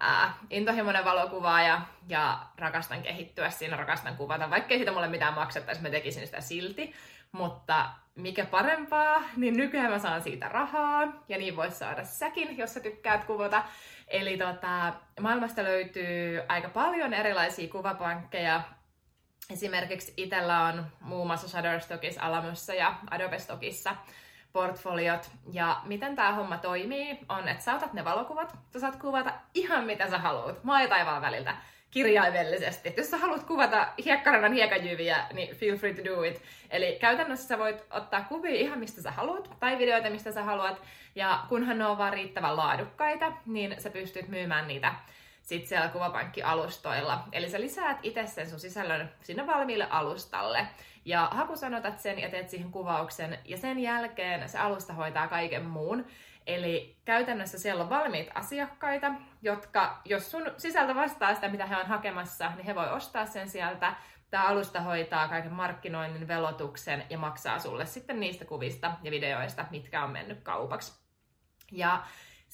ää, 0.00 0.34
intohimoinen 0.50 1.04
valokuvaaja 1.04 1.80
ja 2.08 2.38
rakastan 2.58 3.02
kehittyä 3.02 3.50
siinä, 3.50 3.76
rakastan 3.76 4.16
kuvata. 4.16 4.50
Vaikkei 4.50 4.78
siitä 4.78 4.92
mulle 4.92 5.08
mitään 5.08 5.34
maksettaisi, 5.34 5.82
mä 5.82 5.90
tekisin 5.90 6.26
sitä 6.26 6.40
silti. 6.40 6.94
Mutta 7.32 7.90
mikä 8.14 8.46
parempaa, 8.46 9.22
niin 9.36 9.56
nykyään 9.56 9.90
mä 9.90 9.98
saan 9.98 10.22
siitä 10.22 10.48
rahaa, 10.48 11.02
ja 11.28 11.38
niin 11.38 11.56
voisi 11.56 11.78
saada 11.78 12.04
säkin, 12.04 12.58
jos 12.58 12.74
sä 12.74 12.80
tykkäät 12.80 13.24
kuvata. 13.24 13.62
Eli 14.08 14.36
tota, 14.36 14.92
maailmasta 15.20 15.64
löytyy 15.64 16.42
aika 16.48 16.68
paljon 16.68 17.14
erilaisia 17.14 17.68
kuvapankkeja. 17.68 18.62
Esimerkiksi 19.50 20.14
itsellä 20.16 20.62
on 20.62 20.86
muun 21.00 21.26
muassa 21.26 21.48
Shutterstockissa, 21.48 22.22
Alamossa 22.22 22.74
ja 22.74 22.94
Adobe 23.10 23.38
Stockissa 23.38 23.96
portfoliot. 24.54 25.30
Ja 25.52 25.80
miten 25.84 26.16
tämä 26.16 26.32
homma 26.32 26.56
toimii, 26.56 27.18
on, 27.28 27.48
että 27.48 27.64
sä 27.64 27.74
otat 27.74 27.92
ne 27.92 28.04
valokuvat, 28.04 28.56
sä 28.72 28.80
saat 28.80 28.96
kuvata 28.96 29.32
ihan 29.54 29.84
mitä 29.84 30.10
sä 30.10 30.18
haluat, 30.18 30.64
maa 30.64 30.82
ja 30.82 30.88
taivaan 30.88 31.22
väliltä, 31.22 31.56
kirjaimellisesti. 31.90 32.88
Et 32.88 32.96
jos 32.96 33.10
sä 33.10 33.16
haluat 33.16 33.42
kuvata 33.42 33.88
hiekkarannan 34.04 34.52
hiekajyviä, 34.52 35.26
niin 35.32 35.56
feel 35.56 35.76
free 35.76 35.94
to 35.94 36.04
do 36.04 36.22
it. 36.22 36.42
Eli 36.70 36.96
käytännössä 37.00 37.48
sä 37.48 37.58
voit 37.58 37.84
ottaa 37.90 38.24
kuvia 38.28 38.54
ihan 38.54 38.78
mistä 38.78 39.02
sä 39.02 39.10
haluat, 39.10 39.50
tai 39.60 39.78
videoita 39.78 40.10
mistä 40.10 40.32
sä 40.32 40.42
haluat, 40.42 40.82
ja 41.14 41.40
kunhan 41.48 41.78
ne 41.78 41.86
on 41.86 41.98
vaan 41.98 42.12
riittävän 42.12 42.56
laadukkaita, 42.56 43.32
niin 43.46 43.76
sä 43.78 43.90
pystyt 43.90 44.28
myymään 44.28 44.68
niitä 44.68 44.94
sit 45.44 45.66
siellä 45.66 45.88
kuvapankkialustoilla. 45.88 47.24
Eli 47.32 47.50
sä 47.50 47.60
lisäät 47.60 47.98
itse 48.02 48.26
sen 48.26 48.50
sun 48.50 48.60
sisällön 48.60 49.12
sinne 49.22 49.46
valmiille 49.46 49.86
alustalle 49.90 50.66
ja 51.04 51.28
hakusanotat 51.32 51.98
sen 51.98 52.18
ja 52.18 52.30
teet 52.30 52.50
siihen 52.50 52.70
kuvauksen 52.70 53.38
ja 53.44 53.56
sen 53.56 53.78
jälkeen 53.78 54.48
se 54.48 54.58
alusta 54.58 54.92
hoitaa 54.92 55.28
kaiken 55.28 55.64
muun. 55.64 56.06
Eli 56.46 56.96
käytännössä 57.04 57.58
siellä 57.58 57.84
on 57.84 57.90
valmiit 57.90 58.28
asiakkaita, 58.34 59.12
jotka, 59.42 60.00
jos 60.04 60.30
sun 60.30 60.50
sisältö 60.56 60.94
vastaa 60.94 61.34
sitä, 61.34 61.48
mitä 61.48 61.66
he 61.66 61.76
on 61.76 61.86
hakemassa, 61.86 62.52
niin 62.56 62.66
he 62.66 62.74
voi 62.74 62.88
ostaa 62.88 63.26
sen 63.26 63.48
sieltä. 63.48 63.94
Tämä 64.30 64.44
alusta 64.44 64.80
hoitaa 64.80 65.28
kaiken 65.28 65.52
markkinoinnin, 65.52 66.28
velotuksen 66.28 67.04
ja 67.10 67.18
maksaa 67.18 67.58
sulle 67.58 67.86
sitten 67.86 68.20
niistä 68.20 68.44
kuvista 68.44 68.92
ja 69.02 69.10
videoista, 69.10 69.64
mitkä 69.70 70.04
on 70.04 70.10
mennyt 70.10 70.40
kaupaksi. 70.42 71.04
Ja 71.72 72.02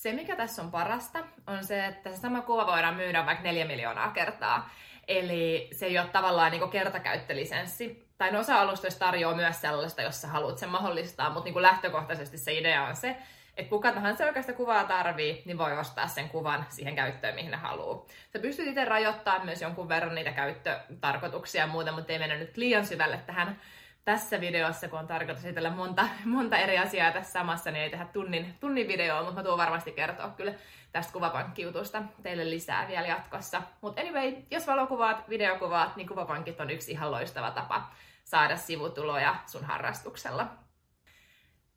se, 0.01 0.13
mikä 0.13 0.37
tässä 0.37 0.63
on 0.63 0.71
parasta, 0.71 1.19
on 1.47 1.65
se, 1.65 1.87
että 1.87 2.11
se 2.11 2.17
sama 2.17 2.43
kuva 2.43 2.67
voidaan 2.67 2.95
myydä 2.95 3.27
vaikka 3.27 3.45
neljä 3.45 3.65
miljoonaa 3.65 4.11
kertaa. 4.11 4.71
Eli 5.09 5.71
se 5.73 5.87
ei 5.87 5.99
ole 5.99 6.07
tavallaan 6.07 6.53
niin 6.53 6.71
kertakäyttölisenssi. 6.71 8.09
Tai 8.19 8.33
no 8.33 8.39
osa 8.39 8.61
alustoista 8.61 9.05
tarjoaa 9.07 9.37
myös 9.37 9.61
sellaista, 9.61 10.03
jos 10.03 10.21
sä 10.21 10.29
haluat 10.29 10.59
sen 10.59 10.69
mahdollistaa, 10.69 11.31
mutta 11.31 11.51
niin 11.51 11.63
lähtökohtaisesti 11.63 12.39
se 12.39 12.53
idea 12.53 12.83
on 12.83 12.97
se, 12.97 13.17
että 13.57 13.71
kuka 13.71 13.93
tahansa 13.93 14.25
oikeasta 14.25 14.53
kuvaa 14.53 14.85
tarvii, 14.85 15.43
niin 15.45 15.59
voi 15.59 15.79
ostaa 15.79 16.09
sen 16.09 16.29
kuvan 16.29 16.67
siihen 16.69 16.95
käyttöön, 16.95 17.35
mihin 17.35 17.51
ne 17.51 17.57
haluaa. 17.57 18.07
Sä 18.33 18.39
pystyt 18.39 18.67
itse 18.67 18.85
rajoittamaan 18.85 19.45
myös 19.45 19.63
jonkun 19.63 19.89
verran 19.89 20.15
niitä 20.15 20.33
käyttötarkoituksia 20.33 21.61
ja 21.61 21.67
muuta, 21.67 21.93
mutta 21.93 22.13
ei 22.13 22.19
mennä 22.19 22.37
nyt 22.37 22.57
liian 22.57 22.87
syvälle 22.87 23.19
tähän 23.27 23.61
tässä 24.05 24.41
videossa, 24.41 24.89
kun 24.89 24.99
on 24.99 25.07
tarkoitus 25.07 25.45
esitellä 25.45 25.71
monta, 25.71 26.09
monta 26.25 26.57
eri 26.57 26.79
asiaa 26.79 27.13
tässä 27.13 27.33
samassa, 27.33 27.71
niin 27.71 27.83
ei 27.83 27.91
tehdä 27.91 28.05
tunnin, 28.05 28.55
tunnin 28.61 28.89
videoa, 28.89 29.23
mutta 29.23 29.35
mä 29.35 29.43
tuun 29.43 29.59
varmasti 29.59 29.93
kertoa 29.93 30.29
kyllä 30.29 30.55
tästä 30.93 31.13
kuvapankkiutusta 31.13 32.03
teille 32.23 32.51
lisää 32.51 32.89
vielä 32.89 33.07
jatkossa. 33.07 33.63
Mutta 33.81 34.01
anyway, 34.01 34.37
jos 34.51 34.67
valokuvaat, 34.67 35.29
videokuvaat, 35.29 35.97
niin 35.97 36.09
kuvapankit 36.09 36.61
on 36.61 36.71
yksi 36.71 36.93
ihan 36.93 37.11
loistava 37.11 37.51
tapa 37.51 37.91
saada 38.25 38.57
sivutuloja 38.57 39.37
sun 39.47 39.65
harrastuksella. 39.65 40.47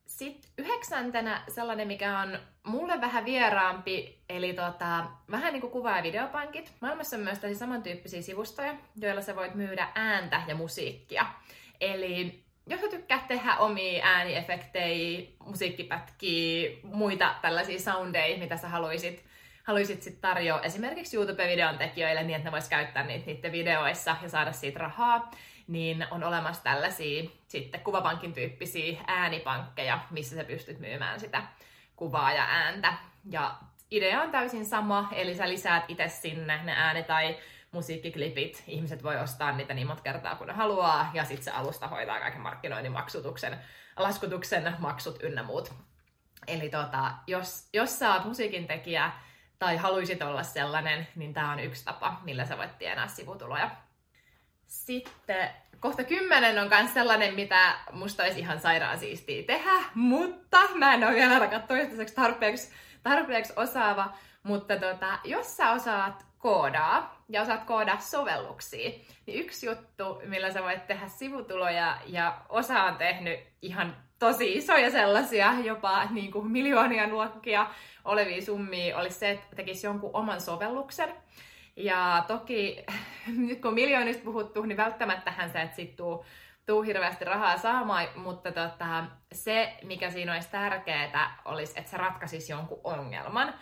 Sitten 0.05 0.51
yhdeksäntenä 0.57 1.43
sellainen, 1.47 1.87
mikä 1.87 2.19
on 2.19 2.39
mulle 2.63 3.01
vähän 3.01 3.25
vieraampi, 3.25 4.23
eli 4.29 4.53
tota, 4.53 5.05
vähän 5.31 5.53
niin 5.53 5.61
kuin 5.61 5.71
kuva- 5.71 5.97
ja 5.97 6.03
videopankit. 6.03 6.71
Maailmassa 6.79 7.15
on 7.15 7.21
myös 7.23 7.39
tällaisia 7.39 7.59
samantyyppisiä 7.59 8.21
sivustoja, 8.21 8.75
joilla 8.95 9.21
sä 9.21 9.35
voit 9.35 9.55
myydä 9.55 9.87
ääntä 9.95 10.41
ja 10.47 10.55
musiikkia. 10.55 11.25
Eli 11.81 12.43
jos 12.67 12.81
sä 12.81 12.87
tykkäät 12.87 13.27
tehdä 13.27 13.55
omia 13.57 14.05
ääniefektejä, 14.05 15.27
musiikkipätkiä, 15.45 16.71
muita 16.83 17.35
tällaisia 17.41 17.79
soundeja, 17.79 18.37
mitä 18.37 18.57
sä 18.57 18.67
haluaisit, 18.67 19.25
haluaisit 19.63 20.03
sit 20.03 20.21
tarjoa 20.21 20.61
esimerkiksi 20.61 21.17
YouTube-videon 21.17 21.77
tekijöille 21.77 22.23
niin, 22.23 22.35
että 22.35 22.47
ne 22.47 22.51
vois 22.51 22.69
käyttää 22.69 23.03
niitä 23.03 23.25
niiden 23.25 23.51
videoissa 23.51 24.15
ja 24.21 24.29
saada 24.29 24.51
siitä 24.51 24.79
rahaa, 24.79 25.31
niin 25.67 26.05
on 26.11 26.23
olemassa 26.23 26.63
tällaisia 26.63 27.29
sitten 27.47 27.81
kuvapankin 27.81 28.33
tyyppisiä 28.33 29.01
äänipankkeja, 29.07 29.99
missä 30.11 30.35
sä 30.35 30.43
pystyt 30.43 30.79
myymään 30.79 31.19
sitä 31.19 31.43
kuvaa 31.95 32.33
ja 32.33 32.43
ääntä. 32.43 32.93
Ja 33.31 33.55
idea 33.91 34.21
on 34.21 34.31
täysin 34.31 34.65
sama, 34.65 35.09
eli 35.11 35.35
sä 35.35 35.49
lisäät 35.49 35.83
itse 35.87 36.09
sinne 36.09 36.63
ne 36.63 36.73
ääni- 36.75 37.03
tai 37.03 37.37
musiikkiklipit. 37.73 38.63
Ihmiset 38.67 39.03
voi 39.03 39.17
ostaa 39.17 39.51
niitä 39.51 39.73
niin 39.73 39.87
monta 39.87 40.03
kertaa 40.03 40.35
kuin 40.35 40.47
ne 40.47 40.53
haluaa, 40.53 41.11
ja 41.13 41.25
sitten 41.25 41.43
se 41.43 41.51
alusta 41.51 41.87
hoitaa 41.87 42.19
kaiken 42.19 42.41
markkinoinnin, 42.41 42.91
maksutuksen, 42.91 43.59
laskutuksen, 43.97 44.75
maksut 44.79 45.23
ynnä 45.23 45.43
muut. 45.43 45.73
Eli 46.47 46.69
tota, 46.69 47.11
jos, 47.27 47.69
jos 47.73 47.99
sä 47.99 48.13
oot 48.13 48.25
musiikin 48.25 48.67
tekijä 48.67 49.11
tai 49.59 49.77
haluaisit 49.77 50.21
olla 50.21 50.43
sellainen, 50.43 51.07
niin 51.15 51.33
tämä 51.33 51.51
on 51.51 51.59
yksi 51.59 51.85
tapa, 51.85 52.21
millä 52.23 52.45
sä 52.45 52.57
voit 52.57 52.77
tienaa 52.77 53.07
sivutuloja. 53.07 53.71
Sitten 54.67 55.49
kohta 55.79 56.03
kymmenen 56.03 56.59
on 56.59 56.69
myös 56.69 56.93
sellainen, 56.93 57.35
mitä 57.35 57.75
musta 57.91 58.23
olisi 58.23 58.39
ihan 58.39 58.59
sairaan 58.59 58.99
siistiä 58.99 59.43
tehdä, 59.43 59.71
mutta 59.95 60.59
mä 60.75 60.93
en 60.93 61.03
ole 61.03 61.15
vielä 61.15 61.33
ainakaan 61.33 61.63
toistaiseksi 61.63 62.15
tarpeeksi, 62.15 62.71
tarpeeksi 63.03 63.53
osaava. 63.55 64.13
Mutta 64.43 64.75
tota, 64.79 65.19
jos 65.23 65.57
sä 65.57 65.71
osaat 65.71 66.25
koodaa 66.43 67.23
ja 67.29 67.41
osaat 67.41 67.63
koodaa 67.63 67.99
sovelluksia, 67.99 68.89
niin 69.25 69.39
yksi 69.39 69.65
juttu, 69.65 70.21
millä 70.25 70.51
sä 70.51 70.63
voit 70.63 70.87
tehdä 70.87 71.07
sivutuloja, 71.07 71.97
ja 72.05 72.41
osa 72.49 72.83
on 72.83 72.95
tehnyt 72.95 73.39
ihan 73.61 73.95
tosi 74.19 74.53
isoja 74.53 74.91
sellaisia, 74.91 75.53
jopa 75.63 76.05
niin 76.05 76.31
kuin 76.31 76.51
miljoonia 76.51 77.07
luokkia 77.07 77.67
olevia 78.05 78.41
summia, 78.41 78.97
olisi 78.97 79.19
se, 79.19 79.31
että 79.31 79.55
tekisi 79.55 79.87
jonkun 79.87 80.09
oman 80.13 80.41
sovelluksen. 80.41 81.09
Ja 81.75 82.25
toki 82.27 82.83
nyt 83.47 83.61
kun 83.61 83.73
miljoonista 83.73 84.23
puhuttu, 84.23 84.63
niin 84.63 84.77
välttämättähän 84.77 85.51
sä 85.51 85.61
et 85.61 85.75
sit 85.75 85.95
tuu, 85.95 86.25
tuu 86.65 86.81
hirveästi 86.81 87.25
rahaa 87.25 87.57
saamaan, 87.57 88.07
mutta 88.15 88.51
tota, 88.51 89.03
se, 89.31 89.73
mikä 89.83 90.11
siinä 90.11 90.33
olisi 90.33 90.49
tärkeää, 90.51 91.37
olisi, 91.45 91.73
että 91.75 91.91
se 91.91 91.97
ratkaisisi 91.97 92.51
jonkun 92.51 92.81
ongelman. 92.83 93.53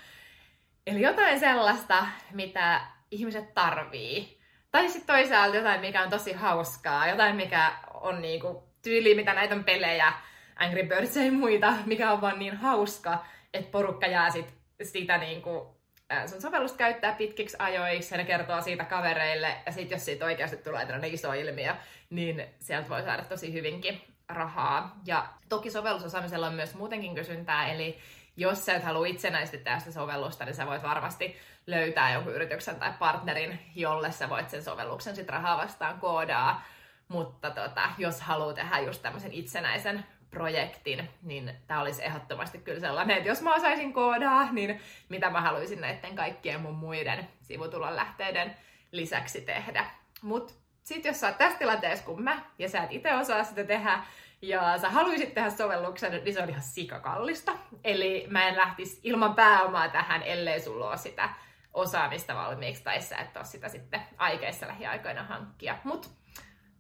Eli 0.88 1.02
jotain 1.02 1.40
sellaista, 1.40 2.08
mitä 2.32 2.82
ihmiset 3.12 3.54
tarvii. 3.54 4.42
Tai 4.72 4.90
sitten 4.90 5.16
toisaalta 5.16 5.58
jotain, 5.58 5.82
mikä 5.82 6.04
on 6.04 6.10
tosi 6.10 6.34
hauskaa, 6.34 7.08
jotain, 7.08 7.36
mikä 7.36 7.72
on 7.94 8.22
niinku 8.22 8.64
tyyli, 8.82 9.16
mitä 9.16 9.34
näitä 9.34 9.56
on 9.56 9.64
pelejä, 9.64 10.14
Angry 10.56 10.84
Birds 10.84 11.16
ja 11.16 11.32
muita, 11.32 11.74
mikä 11.86 12.12
on 12.12 12.22
vaan 12.22 12.40
niin 12.40 12.58
hauska, 12.58 13.26
että 13.54 13.72
porukka 13.72 14.08
jää 14.08 14.30
sit 14.30 14.54
sitä 14.84 15.18
niinku, 15.18 15.78
sun 16.26 16.42
sovellusta 16.42 16.78
käyttää 16.78 17.12
pitkiksi 17.12 17.58
ajoiksi, 17.60 18.14
ja 18.14 18.18
ne 18.18 18.24
kertoo 18.24 18.62
siitä 18.62 18.86
kavereille, 18.86 19.58
ja 19.66 19.72
sitten 19.72 19.96
jos 19.96 20.06
siitä 20.06 20.26
oikeasti 20.26 20.58
tulee 20.58 20.86
tällainen 20.86 21.14
iso 21.14 21.34
ilmiö, 21.34 21.76
niin 22.10 22.46
sieltä 22.60 22.90
voi 22.90 23.04
saada 23.04 23.24
tosi 23.24 23.54
hyvinkin 23.54 24.02
rahaa. 24.30 25.00
Ja 25.06 25.28
toki 25.50 25.70
sovellusosaamisella 25.70 26.48
on 26.48 26.54
myös 26.54 26.76
muutenkin 26.76 27.16
kysyntää, 27.16 27.72
eli 27.72 27.98
jos 28.42 28.66
sä 28.66 28.74
et 28.74 28.84
halua 28.84 29.06
itsenäisesti 29.06 29.58
tehdä 29.58 29.80
sitä 29.80 29.92
sovellusta, 29.92 30.46
niin 30.46 30.56
sä 30.56 30.68
voit 30.68 30.84
varmasti 30.84 31.38
löytää 31.68 32.14
jonkun 32.14 32.34
yrityksen 32.34 32.76
tai 32.76 32.94
partnerin, 33.00 33.60
jolle 33.76 34.12
sä 34.12 34.30
voit 34.30 34.50
sen 34.50 34.64
sovelluksen 34.64 35.16
sit 35.16 35.30
rahaa 35.30 35.58
vastaan 35.58 36.00
koodaa. 36.00 36.64
Mutta 37.08 37.52
tota, 37.52 37.90
jos 37.98 38.22
haluaa 38.22 38.54
tehdä 38.54 38.80
just 38.80 39.02
tämmöisen 39.02 39.34
itsenäisen 39.34 40.06
projektin, 40.32 41.10
niin 41.22 41.56
tämä 41.68 41.82
olisi 41.82 42.06
ehdottomasti 42.06 42.58
kyllä 42.58 42.80
sellainen, 42.80 43.18
että 43.18 43.30
jos 43.30 43.42
mä 43.42 43.56
osaisin 43.56 43.94
koodaa, 43.94 44.52
niin 44.52 44.82
mitä 45.10 45.30
mä 45.30 45.42
haluaisin 45.42 45.82
näiden 45.82 46.16
kaikkien 46.16 46.62
mun 46.62 46.76
muiden 46.76 47.28
sivutulon 47.42 47.96
lähteiden 47.96 48.56
lisäksi 48.92 49.42
tehdä. 49.42 49.86
Mutta 50.22 50.54
sitten 50.84 51.10
jos 51.10 51.20
sä 51.20 51.28
oot 51.28 51.38
tässä 51.38 51.60
tilanteessa 51.60 52.06
kuin 52.06 52.24
mä, 52.24 52.42
ja 52.60 52.70
sä 52.70 52.84
et 52.84 52.92
itse 52.92 53.14
osaa 53.14 53.44
sitä 53.44 53.64
tehdä, 53.64 54.04
ja 54.42 54.78
sä 54.78 54.90
haluaisit 54.90 55.34
tehdä 55.34 55.50
sovelluksen, 55.50 56.24
niin 56.24 56.34
se 56.34 56.42
on 56.42 56.50
ihan 56.50 56.62
sikakallista. 56.62 57.58
Eli 57.84 58.28
mä 58.30 58.48
en 58.48 58.58
lähtisi 58.58 59.00
ilman 59.04 59.36
pääomaa 59.36 59.90
tähän, 59.90 60.24
ellei 60.24 60.60
sulla 60.60 60.90
ole 60.90 60.98
sitä 60.98 61.30
osaamista 61.74 62.36
valmiiksi, 62.36 62.84
tai 62.84 63.02
sä 63.02 63.18
et 63.18 63.38
ole 63.38 63.46
sitä 63.46 63.70
sitten 63.70 64.02
aikeissa 64.18 64.68
lähiaikoina 64.68 65.24
hankkia. 65.24 65.78
Mutta 65.84 66.08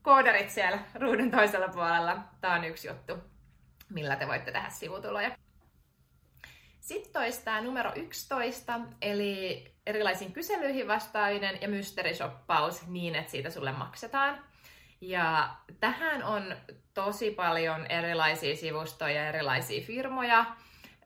koodarit 0.01 0.49
siellä 0.49 0.79
ruudun 0.93 1.31
toisella 1.31 1.67
puolella, 1.67 2.17
tää 2.41 2.53
on 2.53 2.63
yksi 2.63 2.87
juttu, 2.87 3.13
millä 3.89 4.15
te 4.15 4.27
voitte 4.27 4.51
tehdä 4.51 4.69
sivutuloja. 4.69 5.31
Sitten 6.79 7.13
toistaa 7.13 7.61
numero 7.61 7.91
11, 7.95 8.79
eli 9.01 9.70
erilaisiin 9.85 10.33
kyselyihin 10.33 10.87
vastaaminen 10.87 11.61
ja 11.61 11.67
mysteryshoppaus 11.67 12.87
niin, 12.87 13.15
että 13.15 13.31
siitä 13.31 13.49
sulle 13.49 13.71
maksetaan. 13.71 14.43
Ja 15.01 15.49
tähän 15.79 16.23
on 16.23 16.55
tosi 16.93 17.31
paljon 17.31 17.85
erilaisia 17.91 18.55
sivustoja, 18.55 19.27
erilaisia 19.27 19.85
firmoja 19.85 20.45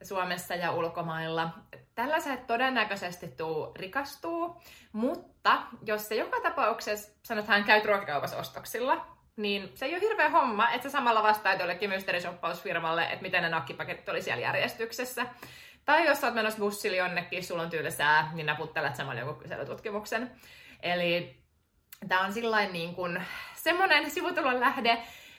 Suomessa 0.04 0.56
ja 0.56 0.72
ulkomailla. 0.72 1.50
Tällaiset 1.96 2.48
todennäköisesti 2.48 3.28
tuu 3.28 3.72
rikastuu, 3.76 4.62
mutta 4.92 5.62
jos 5.86 6.08
se 6.08 6.16
joka 6.16 6.42
tapauksessa, 6.42 7.12
sanotaan, 7.24 7.64
käyt 7.64 7.86
ruokakaupassa 7.86 8.38
ostoksilla, 8.38 9.06
niin 9.36 9.72
se 9.76 9.86
ei 9.86 9.94
ole 9.94 10.02
hirveä 10.02 10.30
homma, 10.30 10.70
että 10.70 10.90
sä 10.90 10.92
samalla 10.92 11.24
vastaat 11.24 11.60
jollekin 11.60 11.90
mysteerishoppausfirmalle, 11.90 13.04
että 13.04 13.22
miten 13.22 13.44
ne 13.44 13.50
nakkipaketit 13.50 14.10
oli 14.10 14.22
siellä 14.22 14.42
järjestyksessä. 14.42 15.26
Tai 15.86 16.06
jos 16.06 16.22
sä 16.22 16.28
oot 16.28 16.36
menossa 16.36 16.60
bussilla 16.60 16.98
jonnekin, 16.98 17.44
sulla 17.44 17.62
on 17.62 17.70
tylsää, 17.70 18.32
niin 18.34 18.46
naputtelet 18.46 18.96
samalla 18.96 19.20
jonkun 19.20 19.42
kyselytutkimuksen. 19.44 20.32
Eli 20.84 21.40
tämä 22.08 22.22
on 22.22 22.34
sillain 22.34 22.74
niin 22.74 22.96
kuin 22.96 23.24
semmoinen 23.56 24.12
sivutulon 24.12 24.60
lähde, 24.60 24.98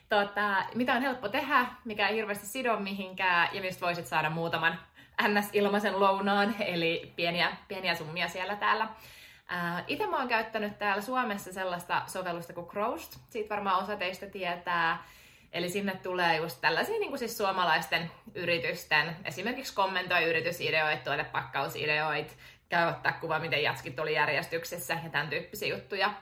tota, 0.08 0.64
mitä 0.74 0.94
on 0.94 1.02
helppo 1.02 1.28
tehdä, 1.28 1.66
mikä 1.84 2.08
ei 2.08 2.16
hirveästi 2.16 2.46
sido 2.46 2.76
mihinkään, 2.76 3.48
ja 3.52 3.60
mistä 3.60 3.86
voisit 3.86 4.06
saada 4.06 4.30
muutaman 4.30 4.80
NS-ilmaisen 5.22 6.00
lounaan, 6.00 6.54
eli 6.60 7.12
pieniä, 7.16 7.56
pieniä 7.68 7.94
summia 7.94 8.28
siellä 8.28 8.56
täällä. 8.56 8.88
Itse 9.86 10.06
mä 10.06 10.16
oon 10.16 10.28
käyttänyt 10.28 10.78
täällä 10.78 11.02
Suomessa 11.02 11.52
sellaista 11.52 12.02
sovellusta 12.06 12.52
kuin 12.52 12.66
Crowst. 12.66 13.16
Siitä 13.30 13.54
varmaan 13.54 13.82
osa 13.82 13.96
teistä 13.96 14.26
tietää. 14.26 15.04
Eli 15.52 15.68
sinne 15.68 15.96
tulee 16.02 16.36
just 16.36 16.60
tällaisia 16.60 16.98
niin 16.98 17.08
kuin 17.08 17.18
siis 17.18 17.38
suomalaisten 17.38 18.10
yritysten, 18.34 19.16
esimerkiksi 19.24 19.74
kommentoi 19.74 20.24
yritysideoita, 20.24 21.04
tuotepakkausideoita, 21.04 22.34
käy 22.68 22.88
ottaa 22.88 23.12
kuva, 23.12 23.38
miten 23.38 23.62
jatskit 23.62 23.98
oli 23.98 24.14
järjestyksessä 24.14 24.98
ja 25.04 25.10
tämän 25.10 25.28
tyyppisiä 25.28 25.68
juttuja. 25.68 26.14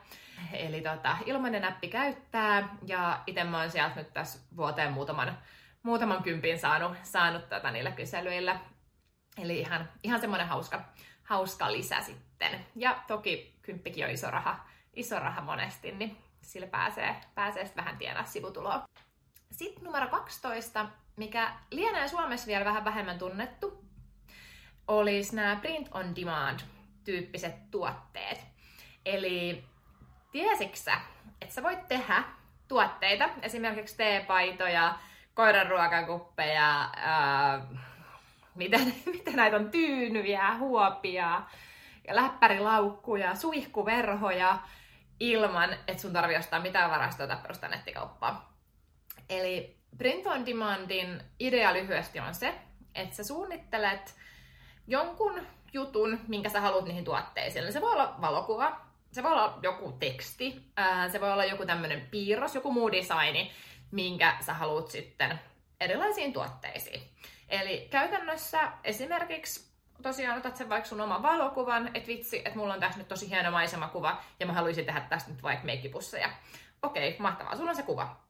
Eli 0.53 0.81
tota, 0.81 1.17
ilmainen 1.27 1.63
näppi 1.63 1.89
käyttää 1.89 2.77
ja 2.87 3.21
itse 3.27 3.45
mä 3.45 3.61
oon 3.61 3.71
sieltä 3.71 3.95
nyt 3.97 4.13
tässä 4.13 4.39
vuoteen 4.57 4.93
muutaman, 4.93 5.39
muutaman 5.83 6.23
kympin 6.23 6.59
saanut, 6.59 6.97
saanut 7.03 7.49
tota 7.49 7.71
niillä 7.71 7.91
kyselyillä. 7.91 8.61
Eli 9.39 9.61
ihan, 9.61 9.89
ihan 10.03 10.21
semmoinen 10.21 10.49
hauska, 10.49 10.85
hauska 11.23 11.73
lisä 11.73 12.01
sitten. 12.01 12.67
Ja 12.77 12.99
toki 13.07 13.59
kymppikin 13.63 14.05
on 14.05 14.11
iso 14.11 14.31
raha, 14.31 14.67
iso 14.93 15.19
raha 15.19 15.41
monesti, 15.41 15.93
niin 15.93 16.17
sillä 16.43 16.67
pääsee, 16.67 17.17
pääsee 17.35 17.71
vähän 17.77 17.97
tienaa 17.97 18.25
sivutuloa. 18.25 18.85
Sitten 19.51 19.85
numero 19.85 20.09
12, 20.09 20.87
mikä 21.17 21.53
lienee 21.71 22.09
Suomessa 22.09 22.47
vielä 22.47 22.65
vähän 22.65 22.85
vähemmän 22.85 23.19
tunnettu, 23.19 23.85
olisi 24.89 25.37
nämä 25.37 25.57
print 25.57 25.89
on 25.93 26.17
demand 26.17 26.61
tyyppiset 27.05 27.71
tuotteet. 27.71 28.41
Eli 29.05 29.65
tiesitkö 30.33 30.91
että 31.41 31.55
sä 31.55 31.63
voit 31.63 31.89
tehdä 31.89 32.25
tuotteita, 32.69 33.29
esimerkiksi 33.43 33.97
teepaitoja, 33.97 34.99
koiran 35.35 35.67
ruokakuppeja, 35.67 36.91
ää, 36.97 37.67
mitä, 38.55 38.79
mitä 39.15 39.31
näitä 39.31 39.57
on, 39.57 39.71
tyynyjä, 39.71 40.55
huopia, 40.55 41.43
ja 42.09 42.17
läppärilaukkuja, 42.17 43.35
suihkuverhoja, 43.35 44.59
ilman, 45.21 45.73
että 45.89 46.03
sun 46.03 46.13
tarvii 46.13 46.37
ostaa 46.37 46.61
mitään 46.61 46.91
varastoa 46.91 47.27
tai 47.27 47.37
perustaa 47.37 47.71
nettikauppaa. 47.71 48.54
Eli 49.29 49.77
print 49.99 50.27
on 50.27 50.47
demandin 50.47 51.23
idea 51.41 51.73
lyhyesti 51.73 52.21
on 52.21 52.35
se, 52.35 52.55
että 52.95 53.17
sä 53.17 53.25
suunnittelet 53.25 54.15
jonkun 54.87 55.47
jutun, 55.73 56.21
minkä 56.29 56.49
sä 56.49 56.61
haluat 56.61 56.85
niihin 56.85 57.05
tuotteisiin. 57.05 57.73
Se 57.73 57.81
voi 57.81 57.93
olla 57.93 58.15
valokuva, 58.21 58.81
se 59.13 59.23
voi 59.23 59.33
olla 59.33 59.59
joku 59.63 59.93
teksti, 59.93 60.73
se 61.13 61.21
voi 61.21 61.33
olla 61.33 61.45
joku 61.45 61.67
tämmöinen 61.67 62.01
piirros, 62.11 62.55
joku 62.55 62.73
muu 62.73 62.93
designi, 62.93 63.53
minkä 63.91 64.37
sä 64.41 64.55
haluat 64.55 64.91
sitten 64.91 65.41
erilaisiin 65.81 66.33
tuotteisiin. 66.33 67.03
Eli 67.49 67.89
käytännössä 67.91 68.73
esimerkiksi 68.85 69.75
tosiaan 70.03 70.39
otat 70.39 70.57
sen 70.57 70.69
vaikka 70.69 70.89
sun 70.89 71.01
oman 71.01 71.23
valokuvan, 71.23 71.91
että 71.95 72.09
vitsi, 72.09 72.39
että 72.39 72.59
mulla 72.59 72.75
on 72.75 72.81
tässä 72.81 72.99
nyt 72.99 73.09
tosi 73.09 73.31
hieno 73.31 73.51
maisemakuva 73.51 74.23
ja 74.41 74.47
mä 74.47 74.53
haluaisin 74.53 74.87
tehdä 74.87 75.01
tästä 75.01 75.31
nyt 75.31 75.43
vaikka 75.43 75.65
meikkipusseja. 75.65 76.31
Okei, 76.83 77.17
mahtavaa, 77.19 77.57
sulla 77.57 77.71
on 77.71 77.77
se 77.77 77.83
kuva. 77.83 78.24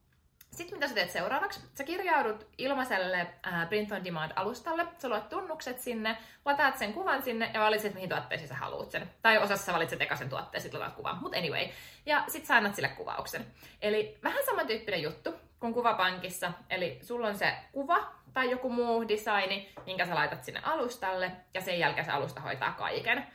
Sitten 0.55 0.77
mitä 0.77 0.87
sä 0.87 0.93
teet 0.93 1.11
seuraavaksi? 1.11 1.59
Sä 1.73 1.83
kirjaudut 1.83 2.47
ilmaiselle 2.57 3.27
äh, 3.47 3.69
Print 3.69 3.91
on 3.91 4.03
Demand-alustalle, 4.05 4.87
sä 4.97 5.09
luot 5.09 5.29
tunnukset 5.29 5.79
sinne, 5.79 6.17
lataat 6.45 6.77
sen 6.77 6.93
kuvan 6.93 7.23
sinne 7.23 7.51
ja 7.53 7.59
valitset, 7.59 7.93
mihin 7.93 8.09
tuotteisiin 8.09 8.49
sä 8.49 8.55
haluat 8.55 8.91
sen. 8.91 9.09
Tai 9.21 9.37
osassa 9.37 9.65
sä 9.65 9.73
valitset 9.73 10.01
eka 10.01 10.15
sen 10.15 10.29
tuotteen, 10.29 10.61
sit 10.61 10.73
lataat 10.73 10.95
kuvan. 10.95 11.17
Mutta 11.21 11.37
anyway. 11.37 11.67
Ja 12.05 12.23
sit 12.27 12.45
sä 12.45 12.55
annat 12.55 12.75
sille 12.75 12.89
kuvauksen. 12.89 13.45
Eli 13.81 14.17
vähän 14.23 14.45
samantyyppinen 14.45 15.01
juttu 15.01 15.33
kuin 15.59 15.73
kuvapankissa. 15.73 16.51
Eli 16.69 16.99
sulla 17.01 17.27
on 17.27 17.37
se 17.37 17.53
kuva 17.71 18.11
tai 18.33 18.51
joku 18.51 18.69
muu 18.69 19.07
designi, 19.07 19.73
minkä 19.85 20.05
sä 20.05 20.15
laitat 20.15 20.43
sinne 20.43 20.61
alustalle 20.63 21.31
ja 21.53 21.61
sen 21.61 21.79
jälkeen 21.79 22.05
se 22.05 22.11
alusta 22.11 22.41
hoitaa 22.41 22.71
kaiken. 22.71 23.27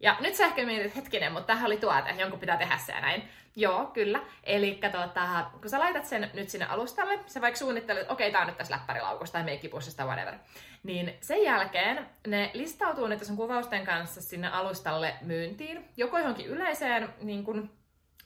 Ja 0.00 0.16
nyt 0.20 0.34
sä 0.34 0.44
ehkä 0.46 0.66
mietit, 0.66 0.96
hetkinen, 0.96 1.32
mutta 1.32 1.46
tähän 1.46 1.66
oli 1.66 1.76
tuote, 1.76 2.14
jonkun 2.18 2.40
pitää 2.40 2.56
tehdä 2.56 2.78
se 2.78 2.92
ja 2.92 3.00
näin. 3.00 3.28
Joo, 3.56 3.86
kyllä. 3.86 4.20
Eli 4.44 4.80
tota, 4.92 5.46
kun 5.60 5.70
sä 5.70 5.78
laitat 5.78 6.04
sen 6.04 6.30
nyt 6.34 6.48
sinne 6.48 6.66
alustalle, 6.66 7.20
sä 7.26 7.40
vaikka 7.40 7.58
suunnittelet, 7.58 8.02
että 8.02 8.12
okei, 8.12 8.28
okay, 8.28 8.32
tää 8.32 8.40
on 8.40 8.46
nyt 8.46 8.56
tässä 8.56 8.74
läppärilaukussa 8.74 9.32
tai 9.32 9.44
meikkipussista, 9.44 10.04
whatever. 10.04 10.34
Niin 10.82 11.14
sen 11.20 11.42
jälkeen 11.42 12.06
ne 12.26 12.50
listautuu 12.54 13.06
nyt 13.06 13.24
sun 13.24 13.36
kuvausten 13.36 13.86
kanssa 13.86 14.22
sinne 14.22 14.48
alustalle 14.48 15.14
myyntiin, 15.20 15.88
joko 15.96 16.18
johonkin 16.18 16.46
yleiseen 16.46 17.14
niin 17.20 17.44
kun, 17.44 17.70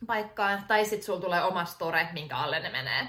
paikkaan, 0.07 0.65
tai 0.69 0.85
sitten 0.85 1.07
sulla 1.07 1.21
tulee 1.21 1.43
oma 1.43 1.65
store, 1.65 2.09
minkä 2.13 2.37
alle 2.37 2.61
ne 2.61 2.69
menee. 2.69 3.09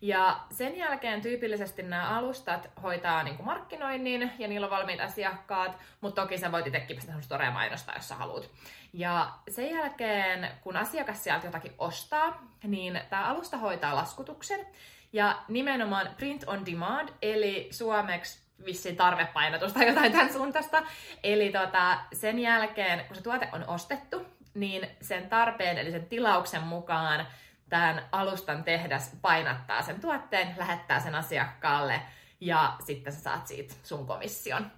Ja 0.00 0.40
sen 0.50 0.76
jälkeen 0.76 1.22
tyypillisesti 1.22 1.82
nämä 1.82 2.08
alustat 2.08 2.70
hoitaa 2.82 3.22
niin 3.22 3.36
kuin 3.36 3.46
markkinoinnin 3.46 4.32
ja 4.38 4.48
niillä 4.48 4.66
on 4.66 4.70
valmiit 4.70 5.00
asiakkaat, 5.00 5.78
mutta 6.00 6.22
toki 6.22 6.38
sä 6.38 6.52
voit 6.52 6.66
itsekin 6.66 6.96
pistää 6.96 7.20
storea 7.20 7.50
mainostaa, 7.50 7.94
jos 7.94 8.08
sä 8.08 8.14
haluat. 8.14 8.50
Ja 8.92 9.30
sen 9.48 9.70
jälkeen, 9.70 10.50
kun 10.60 10.76
asiakas 10.76 11.24
sieltä 11.24 11.46
jotakin 11.46 11.74
ostaa, 11.78 12.42
niin 12.62 13.00
tämä 13.10 13.24
alusta 13.24 13.56
hoitaa 13.56 13.96
laskutuksen 13.96 14.66
ja 15.12 15.42
nimenomaan 15.48 16.10
print 16.16 16.44
on 16.46 16.66
demand, 16.66 17.08
eli 17.22 17.68
suomeksi 17.70 18.40
vissiin 18.64 18.96
tarvepainotus 18.96 19.72
tai 19.72 19.86
jotain 19.86 20.12
tämän 20.12 20.32
suuntaista. 20.32 20.82
Eli 21.22 21.52
tota, 21.52 21.98
sen 22.12 22.38
jälkeen, 22.38 23.04
kun 23.06 23.16
se 23.16 23.22
tuote 23.22 23.48
on 23.52 23.64
ostettu, 23.66 24.26
niin 24.54 24.88
sen 25.00 25.28
tarpeen, 25.28 25.78
eli 25.78 25.90
sen 25.90 26.06
tilauksen 26.06 26.62
mukaan 26.62 27.26
tämän 27.70 28.08
alustan 28.12 28.64
tehdas 28.64 29.10
painattaa 29.22 29.82
sen 29.82 30.00
tuotteen, 30.00 30.54
lähettää 30.58 31.00
sen 31.00 31.14
asiakkaalle 31.14 32.02
ja 32.40 32.76
sitten 32.84 33.12
sä 33.12 33.20
saat 33.20 33.46
siitä 33.46 33.74
sun 33.82 34.06
komission. 34.06 34.70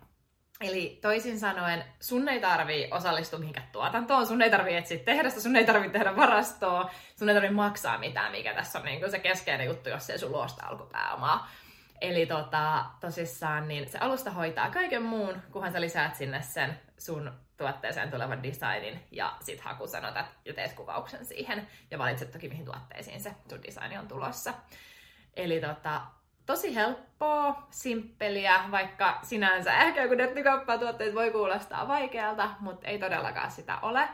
Eli 0.60 0.98
toisin 1.02 1.40
sanoen, 1.40 1.84
sun 2.00 2.28
ei 2.28 2.40
tarvii 2.40 2.88
osallistua 2.90 3.38
mihinkään 3.38 3.68
tuotantoon, 3.72 4.26
sun 4.26 4.42
ei 4.42 4.50
tarvii 4.50 4.76
etsiä 4.76 4.98
tehdasta, 4.98 5.40
sun 5.40 5.56
ei 5.56 5.64
tarvii 5.64 5.90
tehdä 5.90 6.16
varastoa, 6.16 6.90
sun 7.18 7.28
ei 7.28 7.34
tarvii 7.34 7.50
maksaa 7.50 7.98
mitään, 7.98 8.32
mikä 8.32 8.54
tässä 8.54 8.78
on 8.78 8.84
niin 8.84 9.10
se 9.10 9.18
keskeinen 9.18 9.66
juttu, 9.66 9.88
jos 9.88 10.10
ei 10.10 10.18
sun 10.18 10.32
luosta 10.32 10.66
alkupääomaa. 10.66 11.48
Eli 12.02 12.26
tota, 12.26 12.84
tosissaan 13.00 13.68
niin 13.68 13.88
se 13.88 13.98
alusta 13.98 14.30
hoitaa 14.30 14.70
kaiken 14.70 15.02
muun, 15.02 15.42
kunhan 15.52 15.72
sä 15.72 15.80
lisäät 15.80 16.14
sinne 16.14 16.42
sen 16.42 16.80
sun 16.98 17.32
tuotteeseen 17.56 18.10
tulevan 18.10 18.42
designin 18.42 19.00
ja 19.10 19.36
sit 19.40 19.60
hakusanotat 19.60 20.26
ja 20.44 20.54
teet 20.54 20.72
kuvauksen 20.72 21.24
siihen 21.24 21.66
ja 21.90 21.98
valitset 21.98 22.30
toki 22.30 22.48
mihin 22.48 22.64
tuotteisiin 22.64 23.20
se 23.20 23.34
sun 23.48 23.62
designi 23.62 23.98
on 23.98 24.08
tulossa. 24.08 24.54
Eli 25.36 25.60
tota, 25.60 26.00
tosi 26.46 26.74
helppoa, 26.74 27.66
simppeliä, 27.70 28.60
vaikka 28.70 29.18
sinänsä 29.22 29.78
ehkä 29.78 30.02
joku 30.02 30.14
nettikauppaa 30.14 30.78
tuotteet 30.78 31.14
voi 31.14 31.30
kuulostaa 31.30 31.88
vaikealta, 31.88 32.50
mutta 32.60 32.88
ei 32.88 32.98
todellakaan 32.98 33.50
sitä 33.50 33.78
ole. 33.78 34.08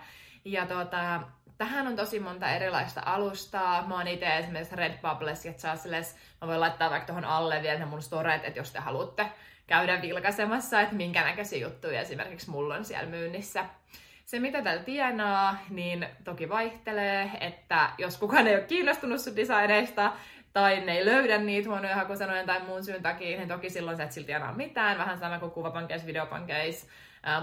Ja 0.44 0.66
tota, 0.66 1.20
tähän 1.58 1.86
on 1.86 1.96
tosi 1.96 2.20
monta 2.20 2.50
erilaista 2.50 3.02
alustaa. 3.06 3.86
Mä 3.86 3.94
oon 3.94 4.08
itse 4.08 4.36
esimerkiksi 4.36 4.76
Redbubbles 4.76 5.44
ja 5.44 5.52
Chasles. 5.52 6.16
Mä 6.40 6.48
voin 6.48 6.60
laittaa 6.60 6.90
vaikka 6.90 7.06
tuohon 7.06 7.24
alle 7.24 7.62
vielä 7.62 7.78
ne 7.78 7.84
mun 7.84 8.02
storet, 8.02 8.44
että 8.44 8.60
jos 8.60 8.70
te 8.70 8.78
haluatte 8.78 9.26
käydä 9.66 10.02
vilkaisemassa, 10.02 10.80
että 10.80 10.94
minkä 10.94 11.24
näköisiä 11.24 11.58
juttuja 11.58 12.00
esimerkiksi 12.00 12.50
mulla 12.50 12.74
on 12.74 12.84
siellä 12.84 13.08
myynnissä. 13.08 13.64
Se, 14.24 14.40
mitä 14.40 14.62
täällä 14.62 14.82
tienaa, 14.82 15.58
niin 15.70 16.06
toki 16.24 16.48
vaihtelee, 16.48 17.30
että 17.40 17.90
jos 17.98 18.16
kukaan 18.16 18.46
ei 18.46 18.54
ole 18.54 18.64
kiinnostunut 18.64 19.20
sun 19.20 19.36
designeista, 19.36 20.12
tai 20.58 20.80
ne 20.80 20.92
ei 20.92 21.04
löydä 21.04 21.38
niitä 21.38 21.68
huonoja 21.68 21.96
hakusanoja 21.96 22.46
tai 22.46 22.60
muun 22.60 22.84
syyn 22.84 23.02
takia, 23.02 23.36
niin 23.36 23.48
toki 23.48 23.70
silloin 23.70 23.96
sä 23.96 24.02
et 24.02 24.12
silti 24.12 24.32
enää 24.32 24.52
mitään, 24.52 24.98
vähän 24.98 25.18
sama 25.18 25.38
kuin 25.38 25.50
kuvapankeis, 25.50 26.06
videopankeis, 26.06 26.88
ää, 27.22 27.42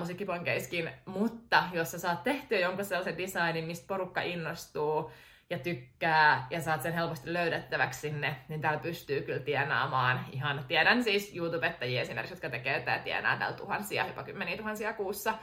mutta 1.05 1.63
jos 1.73 1.91
sä 1.91 1.99
saat 1.99 2.23
tehtyä 2.23 2.59
jonkun 2.59 2.85
sellaisen 2.85 3.17
designin, 3.17 3.65
mistä 3.65 3.87
porukka 3.87 4.21
innostuu 4.21 5.11
ja 5.49 5.59
tykkää 5.59 6.47
ja 6.49 6.61
saat 6.61 6.81
sen 6.81 6.93
helposti 6.93 7.33
löydettäväksi 7.33 7.99
sinne, 7.99 8.35
niin 8.49 8.61
täällä 8.61 8.79
pystyy 8.79 9.21
kyllä 9.21 9.39
tienaamaan. 9.39 10.25
Ihan, 10.31 10.65
tiedän 10.67 11.03
siis 11.03 11.35
YouTubettajia 11.35 12.01
esimerkiksi, 12.01 12.33
jotka 12.33 12.49
tekee 12.49 12.79
tätä 12.79 13.03
tienaa 13.03 13.37
täällä 13.37 13.57
tuhansia, 13.57 14.07
jopa 14.07 14.23
kymmeniä 14.23 14.57
tuhansia 14.57 14.93
kuussa, 14.93 15.33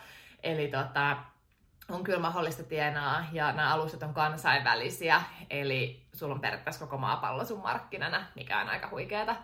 eli 0.42 0.68
tota, 0.68 1.16
on 1.94 2.04
kyllä 2.04 2.18
mahdollista 2.18 2.62
tienaa 2.62 3.24
ja 3.32 3.52
nämä 3.52 3.74
alustat 3.74 4.02
on 4.02 4.14
kansainvälisiä, 4.14 5.22
eli 5.50 6.06
sulla 6.12 6.34
on 6.34 6.40
periaatteessa 6.40 6.86
koko 6.86 6.98
maapallo 6.98 7.44
sun 7.44 7.62
markkinana, 7.62 8.24
mikä 8.34 8.60
on 8.60 8.68
aika 8.68 8.88
huikeeta. 8.90 9.36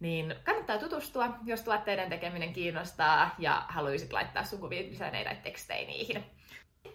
Niin 0.00 0.34
kannattaa 0.44 0.78
tutustua, 0.78 1.28
jos 1.44 1.62
tuotteiden 1.62 2.08
tekeminen 2.08 2.52
kiinnostaa 2.52 3.34
ja 3.38 3.64
haluaisit 3.68 4.12
laittaa 4.12 4.44
sun 4.44 4.60
kuvia, 4.60 4.82
tai 4.98 5.36
tekstejä 5.42 5.86
niihin. 5.86 6.24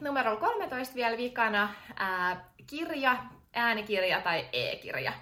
Numero 0.01 0.37
13 0.37 0.95
vielä 0.95 1.17
vikana, 1.17 1.69
ää, 1.95 2.45
kirja, 2.67 3.17
äänikirja 3.53 4.21
tai 4.21 4.45
e-kirja. 4.53 5.13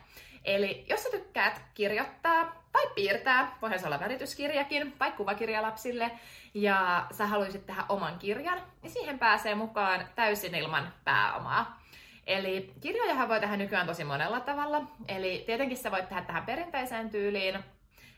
Eli 0.46 0.86
jos 0.90 1.04
sä 1.04 1.10
tykkäät 1.12 1.62
kirjoittaa 1.74 2.67
tai 2.78 2.92
piirtää, 2.96 3.58
voihan 3.62 3.80
se 3.80 3.86
olla 3.86 4.00
värityskirjakin 4.00 4.92
tai 4.92 5.12
kuvakirja 5.12 5.62
lapsille, 5.62 6.12
ja 6.54 7.08
sä 7.12 7.28
haluaisit 7.28 7.66
tehdä 7.66 7.84
oman 7.90 8.20
kirjan, 8.20 8.62
niin 8.82 8.92
siihen 8.92 9.20
pääsee 9.20 9.56
mukaan 9.56 10.08
täysin 10.16 10.56
ilman 10.56 10.94
pääomaa. 11.04 11.82
Eli 12.28 12.74
kirjojahan 12.82 13.30
voi 13.30 13.40
tehdä 13.40 13.58
nykyään 13.58 13.88
tosi 13.88 14.04
monella 14.04 14.40
tavalla. 14.40 14.82
Eli 15.08 15.44
tietenkin 15.46 15.78
sä 15.78 15.92
voit 15.92 16.10
tehdä 16.10 16.22
tähän 16.22 16.46
perinteiseen 16.46 17.10
tyyliin. 17.10 17.60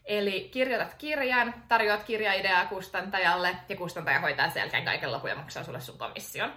Eli 0.05 0.49
kirjoitat 0.53 0.93
kirjan, 0.93 1.53
tarjoat 1.67 2.03
kirjaideaa 2.03 2.65
kustantajalle 2.65 3.55
ja 3.69 3.75
kustantaja 3.75 4.19
hoitaa 4.19 4.49
sen 4.49 4.59
jälkeen 4.59 4.85
kaiken 4.85 5.11
lopun 5.11 5.29
ja 5.29 5.35
maksaa 5.35 5.63
sulle 5.63 5.81
sun 5.81 5.97
komission. 5.97 6.53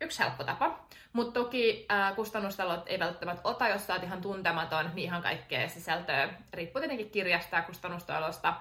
Yksi 0.00 0.18
helppo 0.18 0.44
tapa. 0.44 0.86
Mutta 1.12 1.40
toki 1.40 1.86
ää, 1.88 2.14
kustannustalot 2.14 2.82
ei 2.86 2.98
välttämättä 2.98 3.48
ota, 3.48 3.68
jos 3.68 3.86
sä 3.86 3.92
oot 3.92 4.02
ihan 4.02 4.20
tuntematon, 4.20 4.90
niin 4.94 5.04
ihan 5.04 5.22
kaikkea 5.22 5.68
sisältöä. 5.68 6.28
Riippuu 6.52 6.80
tietenkin 6.80 7.10
kirjasta 7.10 7.56
ja 7.56 7.62
kustannustalosta. 7.62 8.54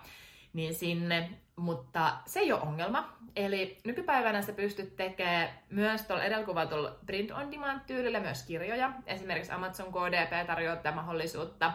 niin 0.54 0.73
sinne, 0.73 1.30
mutta 1.56 2.13
se 2.25 2.39
ei 2.39 2.54
ole 2.54 2.62
ongelma. 2.62 3.13
Eli 3.36 3.78
nykypäivänä 3.84 4.41
sä 4.41 4.54
pystyt 4.54 4.95
tekemään 4.95 5.49
myös 5.69 6.02
tuolla 6.02 6.23
edelkuvatulla 6.23 6.95
print 7.06 7.32
on 7.32 7.52
demand 7.52 7.82
tyylillä 7.88 8.19
myös 8.19 8.43
kirjoja. 8.43 8.91
Esimerkiksi 9.06 9.52
Amazon 9.52 9.93
KDP 9.93 10.47
tarjoaa 10.47 10.75
tätä 10.75 10.91
mahdollisuutta. 10.91 11.73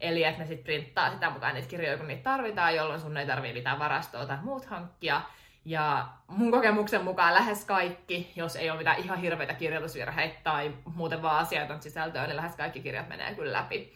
Eli 0.00 0.24
että 0.24 0.40
ne 0.42 0.46
sitten 0.46 0.64
printtaa 0.64 1.10
sitä 1.10 1.30
mukaan 1.30 1.54
niitä 1.54 1.68
kirjoja, 1.68 1.98
kun 1.98 2.08
niitä 2.08 2.22
tarvitaan, 2.22 2.76
jolloin 2.76 3.00
sun 3.00 3.16
ei 3.16 3.26
tarvitse 3.26 3.54
mitään 3.54 3.78
varastoa 3.78 4.26
tai 4.26 4.38
muut 4.42 4.64
hankkia. 4.66 5.22
Ja 5.64 6.08
mun 6.28 6.50
kokemuksen 6.50 7.04
mukaan 7.04 7.34
lähes 7.34 7.64
kaikki, 7.64 8.32
jos 8.36 8.56
ei 8.56 8.70
ole 8.70 8.78
mitään 8.78 8.98
ihan 8.98 9.18
hirveitä 9.18 9.54
kirjoitusvirheitä 9.54 10.40
tai 10.44 10.74
muuten 10.94 11.22
vaan 11.22 11.38
asiaton 11.38 11.82
sisältöä, 11.82 12.26
niin 12.26 12.36
lähes 12.36 12.56
kaikki 12.56 12.80
kirjat 12.80 13.08
menee 13.08 13.34
kyllä 13.34 13.52
läpi. 13.52 13.94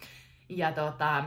Ja 0.48 0.72
tota, 0.72 1.24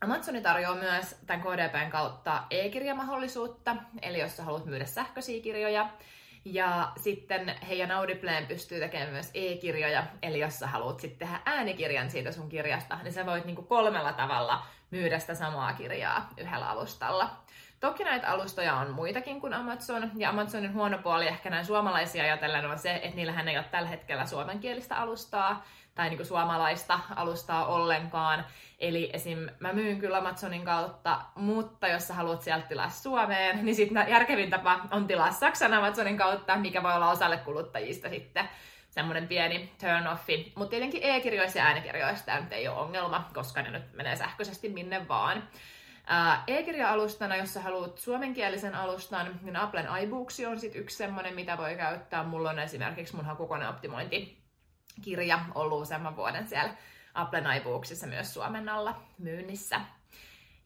Amazoni 0.00 0.40
tarjoaa 0.40 0.74
myös 0.74 1.16
tämän 1.26 1.42
KDPn 1.42 1.90
kautta 1.90 2.42
e-kirjamahdollisuutta, 2.50 3.76
eli 4.02 4.18
jos 4.18 4.36
sä 4.36 4.42
haluat 4.42 4.64
myydä 4.64 4.84
sähköisiä 4.84 5.42
kirjoja. 5.42 5.90
Ja 6.44 6.92
sitten 6.96 7.56
heidän 7.68 7.90
Audibleen 7.90 8.46
pystyy 8.46 8.80
tekemään 8.80 9.12
myös 9.12 9.30
e-kirjoja, 9.34 10.06
eli 10.22 10.40
jos 10.40 10.58
sä 10.58 10.66
haluat 10.66 11.00
sitten 11.00 11.18
tehdä 11.18 11.40
äänikirjan 11.44 12.10
siitä 12.10 12.32
sun 12.32 12.48
kirjasta, 12.48 12.98
niin 13.02 13.12
sä 13.12 13.26
voit 13.26 13.44
niinku 13.44 13.62
kolmella 13.62 14.12
tavalla 14.12 14.66
myydä 14.90 15.18
sitä 15.18 15.34
samaa 15.34 15.72
kirjaa 15.72 16.28
yhdellä 16.36 16.70
alustalla. 16.70 17.30
Toki 17.80 18.04
näitä 18.04 18.28
alustoja 18.28 18.74
on 18.74 18.90
muitakin 18.90 19.40
kuin 19.40 19.54
Amazon, 19.54 20.10
ja 20.16 20.30
Amazonin 20.30 20.74
huono 20.74 20.98
puoli 20.98 21.26
ehkä 21.26 21.50
näin 21.50 21.64
suomalaisia 21.64 22.22
ajatellen 22.22 22.66
on 22.66 22.78
se, 22.78 22.94
että 22.94 23.16
niillähän 23.16 23.48
ei 23.48 23.56
ole 23.56 23.64
tällä 23.70 23.88
hetkellä 23.88 24.26
suomenkielistä 24.26 24.96
alustaa, 24.96 25.64
tai 25.94 26.08
niin 26.08 26.16
kuin 26.16 26.26
suomalaista 26.26 27.00
alustaa 27.16 27.66
ollenkaan. 27.66 28.44
Eli 28.78 29.10
esim. 29.12 29.38
mä 29.60 29.72
myyn 29.72 29.98
kyllä 29.98 30.18
Amazonin 30.18 30.64
kautta, 30.64 31.20
mutta 31.34 31.88
jos 31.88 32.08
sä 32.08 32.14
haluat 32.14 32.42
sieltä 32.42 32.66
tilaa 32.66 32.90
Suomeen, 32.90 33.64
niin 33.64 33.74
sitten 33.74 34.06
järkevin 34.08 34.50
tapa 34.50 34.80
on 34.90 35.06
tilaa 35.06 35.32
Saksan 35.32 35.74
Amazonin 35.74 36.18
kautta, 36.18 36.56
mikä 36.56 36.82
voi 36.82 36.94
olla 36.94 37.10
osalle 37.10 37.36
kuluttajista 37.36 38.08
sitten 38.08 38.48
semmoinen 38.90 39.28
pieni 39.28 39.72
turn-offi. 39.78 40.52
Mutta 40.54 40.70
tietenkin 40.70 41.02
e-kirjoissa 41.02 41.58
ja 41.58 41.64
äänikirjoissa 41.64 42.24
tämä 42.24 42.46
ei 42.50 42.68
ole 42.68 42.78
ongelma, 42.78 43.28
koska 43.34 43.62
ne 43.62 43.70
nyt 43.70 43.92
menee 43.92 44.16
sähköisesti 44.16 44.68
minne 44.68 45.08
vaan. 45.08 45.42
E-kirja-alustana, 46.46 47.36
jos 47.36 47.54
sä 47.54 47.60
haluat 47.60 47.98
suomenkielisen 47.98 48.74
alustan, 48.74 49.40
niin 49.42 49.56
Applen 49.56 49.88
iBooks 50.02 50.40
on 50.40 50.60
sit 50.60 50.74
yksi 50.74 50.96
semmoinen, 50.96 51.34
mitä 51.34 51.58
voi 51.58 51.76
käyttää. 51.76 52.24
Mulla 52.24 52.50
on 52.50 52.58
esimerkiksi 52.58 53.16
mun 53.16 53.24
hakukoneoptimointi 53.24 54.38
kirja 55.02 55.40
ollut 55.54 55.82
useamman 55.82 56.16
vuoden 56.16 56.48
siellä 56.48 56.74
Applen 57.14 57.56
iBooksissa 57.56 58.06
myös 58.06 58.34
Suomen 58.34 58.68
alla 58.68 59.02
myynnissä. 59.18 59.80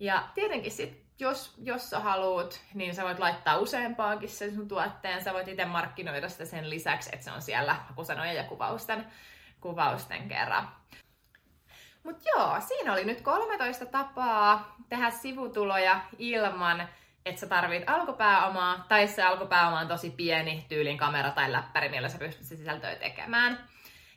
Ja 0.01 0.29
tietenkin 0.35 0.73
sit, 0.73 1.05
jos, 1.19 1.55
jos 1.59 1.91
sä 1.91 2.01
haluat, 2.01 2.61
niin 2.75 2.95
sä 2.95 3.05
voit 3.05 3.19
laittaa 3.19 3.59
useampaankin 3.59 4.29
sen 4.29 4.55
sun 4.55 4.69
tuotteen. 4.69 5.25
Sä 5.25 5.33
voit 5.33 5.49
itse 5.49 5.65
markkinoida 5.65 6.29
sitä 6.29 6.45
sen 6.45 6.71
lisäksi, 6.71 7.11
että 7.13 7.25
se 7.25 7.33
on 7.33 7.43
siellä 7.43 7.75
hakusanojen 7.75 8.37
ja 8.37 8.45
kuvausten, 8.45 9.07
kuvausten 9.61 10.29
kerran. 10.29 10.69
Mutta 12.03 12.23
joo, 12.35 12.57
siinä 12.61 12.93
oli 12.93 13.05
nyt 13.05 13.21
13 13.21 13.87
tapaa 13.87 14.77
tehdä 14.89 15.11
sivutuloja 15.11 16.01
ilman, 16.19 16.89
että 17.27 17.41
sä 17.41 17.47
tarvit 17.47 17.83
alkupääomaa, 17.87 18.85
tai 18.89 19.09
se 19.09 19.23
alkupääoma 19.23 19.81
on 19.81 19.89
tosi 19.89 20.11
pieni 20.11 20.67
tyylin 20.69 20.99
kamera 20.99 21.31
tai 21.31 21.53
läppäri, 21.53 21.89
millä 21.89 22.09
sä 22.09 22.19
pystyt 22.19 22.47
se 22.47 22.57
sisältöä 22.57 22.95
tekemään. 22.95 23.59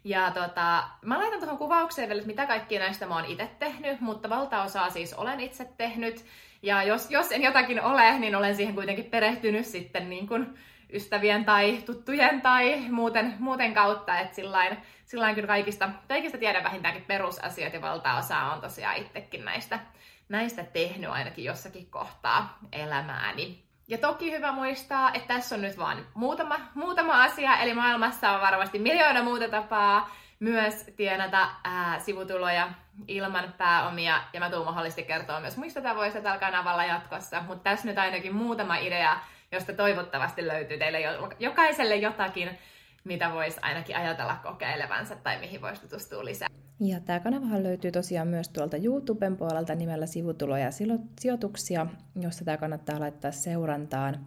Ja 0.04 0.32
tota, 0.32 0.84
mä 1.02 1.20
laitan 1.20 1.40
tuohon 1.40 1.58
kuvaukseen 1.58 2.08
vielä, 2.08 2.20
että 2.20 2.32
mitä 2.32 2.46
kaikkia 2.46 2.80
näistä 2.80 3.06
mä 3.06 3.16
oon 3.16 3.26
itse 3.26 3.50
tehnyt, 3.60 4.02
mutta 4.02 4.30
valtaosaa 4.30 4.90
siis 4.90 5.14
olen 5.14 5.40
itse 5.40 5.70
tehnyt. 5.78 6.26
Ja 6.62 6.84
jos, 6.84 7.12
jos 7.12 7.32
en 7.32 7.42
jotakin 7.42 7.82
ole, 7.82 8.20
niin 8.20 8.36
olen 8.36 8.56
siihen 8.56 8.76
kuitenkin 8.76 9.06
perehtynyt 9.06 9.66
sitten 9.66 10.10
niin 10.10 10.28
kuin 10.28 10.58
ystävien 10.94 11.46
tai 11.46 11.82
tuttujen 11.86 12.42
tai 12.42 12.80
muuten, 12.90 13.34
muuten 13.40 13.74
kautta, 13.74 14.20
että 14.20 14.36
sillain, 14.36 14.78
sillain 15.06 15.36
kyllä 15.36 15.48
kaikista, 15.48 15.90
kaikista 16.08 16.38
tiedän 16.38 16.64
vähintäänkin 16.64 17.06
perusasiat 17.06 17.74
ja 17.74 17.82
valtaosa 17.82 18.38
on 18.38 18.62
tosiaan 18.62 18.98
itsekin 18.98 19.46
näistä, 19.46 19.80
näistä 20.30 20.64
tehnyt 20.64 21.10
ainakin 21.10 21.46
jossakin 21.46 21.90
kohtaa 21.90 22.58
elämääni. 22.72 23.66
Ja 23.88 23.98
toki 23.98 24.32
hyvä 24.32 24.52
muistaa, 24.52 25.14
että 25.14 25.34
tässä 25.34 25.56
on 25.56 25.62
nyt 25.62 25.78
vain 25.78 26.06
muutama, 26.14 26.60
muutama 26.74 27.24
asia, 27.24 27.58
eli 27.58 27.74
maailmassa 27.74 28.32
on 28.32 28.42
varmasti 28.42 28.80
miljoona 28.80 29.24
muuta 29.24 29.50
tapaa 29.50 30.16
myös 30.40 30.86
tienata 30.96 31.50
ää, 31.64 32.00
sivutuloja 32.00 32.70
ilman 33.08 33.54
pääomia, 33.58 34.22
ja 34.34 34.40
mä 34.40 34.50
tuun 34.50 34.66
mahdollisesti 34.66 35.04
kertoa 35.04 35.40
myös 35.40 35.58
muista 35.58 35.82
tavoista 35.82 36.22
tällä 36.22 36.40
kanavalla 36.40 36.86
jatkossa, 36.86 37.42
mutta 37.48 37.64
tässä 37.64 37.88
nyt 37.88 37.98
ainakin 37.98 38.36
muutama 38.36 38.78
idea, 38.78 39.20
josta 39.52 39.74
toivottavasti 39.74 40.48
löytyy 40.48 40.78
teille 40.78 41.00
jokaiselle 41.40 41.96
jotakin, 41.96 42.50
mitä 43.04 43.34
voisi 43.34 43.60
ainakin 43.62 43.98
ajatella 43.98 44.36
kokeilevansa 44.44 45.16
tai 45.16 45.40
mihin 45.40 45.62
voisi 45.62 45.82
tutustua 45.82 46.26
lisää. 46.26 46.48
Ja 46.80 47.00
tämä 47.00 47.20
kanavahan 47.20 47.64
löytyy 47.64 47.92
tosiaan 47.92 48.28
myös 48.28 48.50
tuolta 48.50 48.78
YouTuben 48.78 49.38
puolelta 49.38 49.76
nimellä 49.76 50.06
sivutuloja 50.06 50.66
ja 50.66 50.72
sijoituksia, 51.20 51.88
jossa 52.22 52.46
tämä 52.46 52.58
kannattaa 52.58 53.00
laittaa 53.00 53.32
seurantaan. 53.32 54.26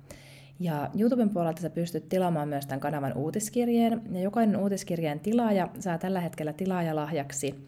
Ja 0.60 0.90
YouTuben 0.98 1.30
puolelta 1.30 1.62
sä 1.62 1.70
pystyt 1.70 2.08
tilaamaan 2.08 2.48
myös 2.48 2.66
tämän 2.66 2.80
kanavan 2.80 3.12
uutiskirjeen, 3.16 4.02
ja 4.12 4.20
jokainen 4.20 4.56
uutiskirjeen 4.56 5.20
tilaaja 5.20 5.68
saa 5.80 5.98
tällä 5.98 6.20
hetkellä 6.20 6.52
tilaajalahjaksi 6.52 7.66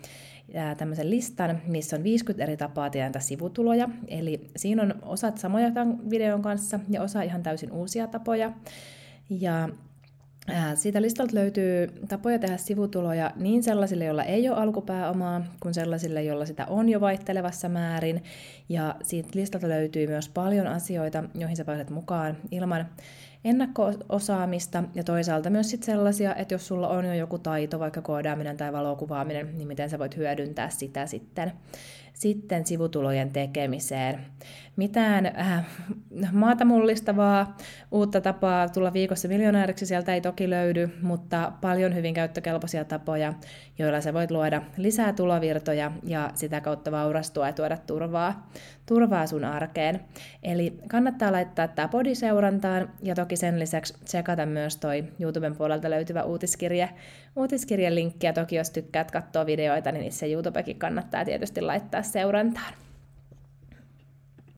tämmöisen 0.78 1.10
listan, 1.10 1.60
missä 1.66 1.96
on 1.96 2.02
50 2.02 2.44
eri 2.44 2.56
tapaa 2.56 2.90
tienata 2.90 3.20
sivutuloja. 3.20 3.88
Eli 4.08 4.50
siinä 4.56 4.82
on 4.82 4.94
osat 5.02 5.38
samoja 5.38 5.70
tämän 5.70 6.10
videon 6.10 6.42
kanssa 6.42 6.80
ja 6.90 7.02
osa 7.02 7.22
ihan 7.22 7.42
täysin 7.42 7.72
uusia 7.72 8.06
tapoja. 8.06 8.52
Ja 9.30 9.68
siitä 10.74 11.02
listalta 11.02 11.34
löytyy 11.34 11.88
tapoja 12.08 12.38
tehdä 12.38 12.56
sivutuloja 12.56 13.32
niin 13.36 13.62
sellaisille, 13.62 14.04
joilla 14.04 14.24
ei 14.24 14.48
ole 14.48 14.58
alkupääomaa, 14.58 15.44
kuin 15.60 15.74
sellaisille, 15.74 16.22
joilla 16.22 16.46
sitä 16.46 16.66
on 16.66 16.88
jo 16.88 17.00
vaihtelevassa 17.00 17.68
määrin. 17.68 18.22
Ja 18.68 18.94
siitä 19.02 19.28
listalta 19.34 19.68
löytyy 19.68 20.06
myös 20.06 20.28
paljon 20.28 20.66
asioita, 20.66 21.24
joihin 21.34 21.56
sä 21.56 21.64
pääset 21.64 21.90
mukaan 21.90 22.36
ilman 22.50 22.86
ennakko-osaamista 23.44 24.84
ja 24.94 25.04
toisaalta 25.04 25.50
myös 25.50 25.70
sit 25.70 25.82
sellaisia, 25.82 26.34
että 26.34 26.54
jos 26.54 26.66
sulla 26.66 26.88
on 26.88 27.04
jo 27.04 27.14
joku 27.14 27.38
taito, 27.38 27.78
vaikka 27.78 28.02
koodaaminen 28.02 28.56
tai 28.56 28.72
valokuvaaminen, 28.72 29.58
niin 29.58 29.68
miten 29.68 29.90
sä 29.90 29.98
voit 29.98 30.16
hyödyntää 30.16 30.70
sitä 30.70 31.06
sitten, 31.06 31.52
sitten 32.14 32.66
sivutulojen 32.66 33.30
tekemiseen. 33.30 34.20
Mitään 34.76 35.26
äh, 35.26 35.66
maata 36.32 36.64
mullistavaa 36.64 37.56
uutta 37.90 38.20
tapaa 38.20 38.68
tulla 38.68 38.92
viikossa 38.92 39.28
miljonääriksi 39.28 39.86
sieltä 39.86 40.14
ei 40.14 40.20
toki 40.20 40.50
löydy, 40.50 40.90
mutta 41.02 41.52
paljon 41.60 41.94
hyvin 41.94 42.14
käyttökelpoisia 42.14 42.84
tapoja, 42.84 43.34
joilla 43.78 44.00
sä 44.00 44.14
voit 44.14 44.30
luoda 44.30 44.62
lisää 44.76 45.12
tulovirtoja 45.12 45.92
ja 46.04 46.30
sitä 46.34 46.60
kautta 46.60 46.92
vaurastua 46.92 47.46
ja 47.46 47.52
tuoda 47.52 47.76
turvaa, 47.76 48.50
turvaa 48.90 49.26
sun 49.26 49.44
arkeen. 49.44 50.00
Eli 50.42 50.78
kannattaa 50.88 51.32
laittaa 51.32 51.68
tämä 51.68 51.88
podi 51.88 52.14
seurantaan 52.14 52.90
ja 53.02 53.14
toki 53.14 53.36
sen 53.36 53.60
lisäksi 53.60 53.94
tsekata 54.04 54.46
myös 54.46 54.76
toi 54.76 55.04
YouTuben 55.20 55.56
puolelta 55.56 55.90
löytyvä 55.90 56.22
uutiskirje, 56.22 56.90
uutiskirjen 57.36 57.94
linkki 57.94 58.26
ja 58.26 58.32
toki 58.32 58.56
jos 58.56 58.70
tykkäät 58.70 59.10
katsoa 59.10 59.46
videoita, 59.46 59.92
niin 59.92 60.12
se 60.12 60.32
YouTubekin 60.32 60.78
kannattaa 60.78 61.24
tietysti 61.24 61.60
laittaa 61.60 62.02
seurantaan. 62.02 62.74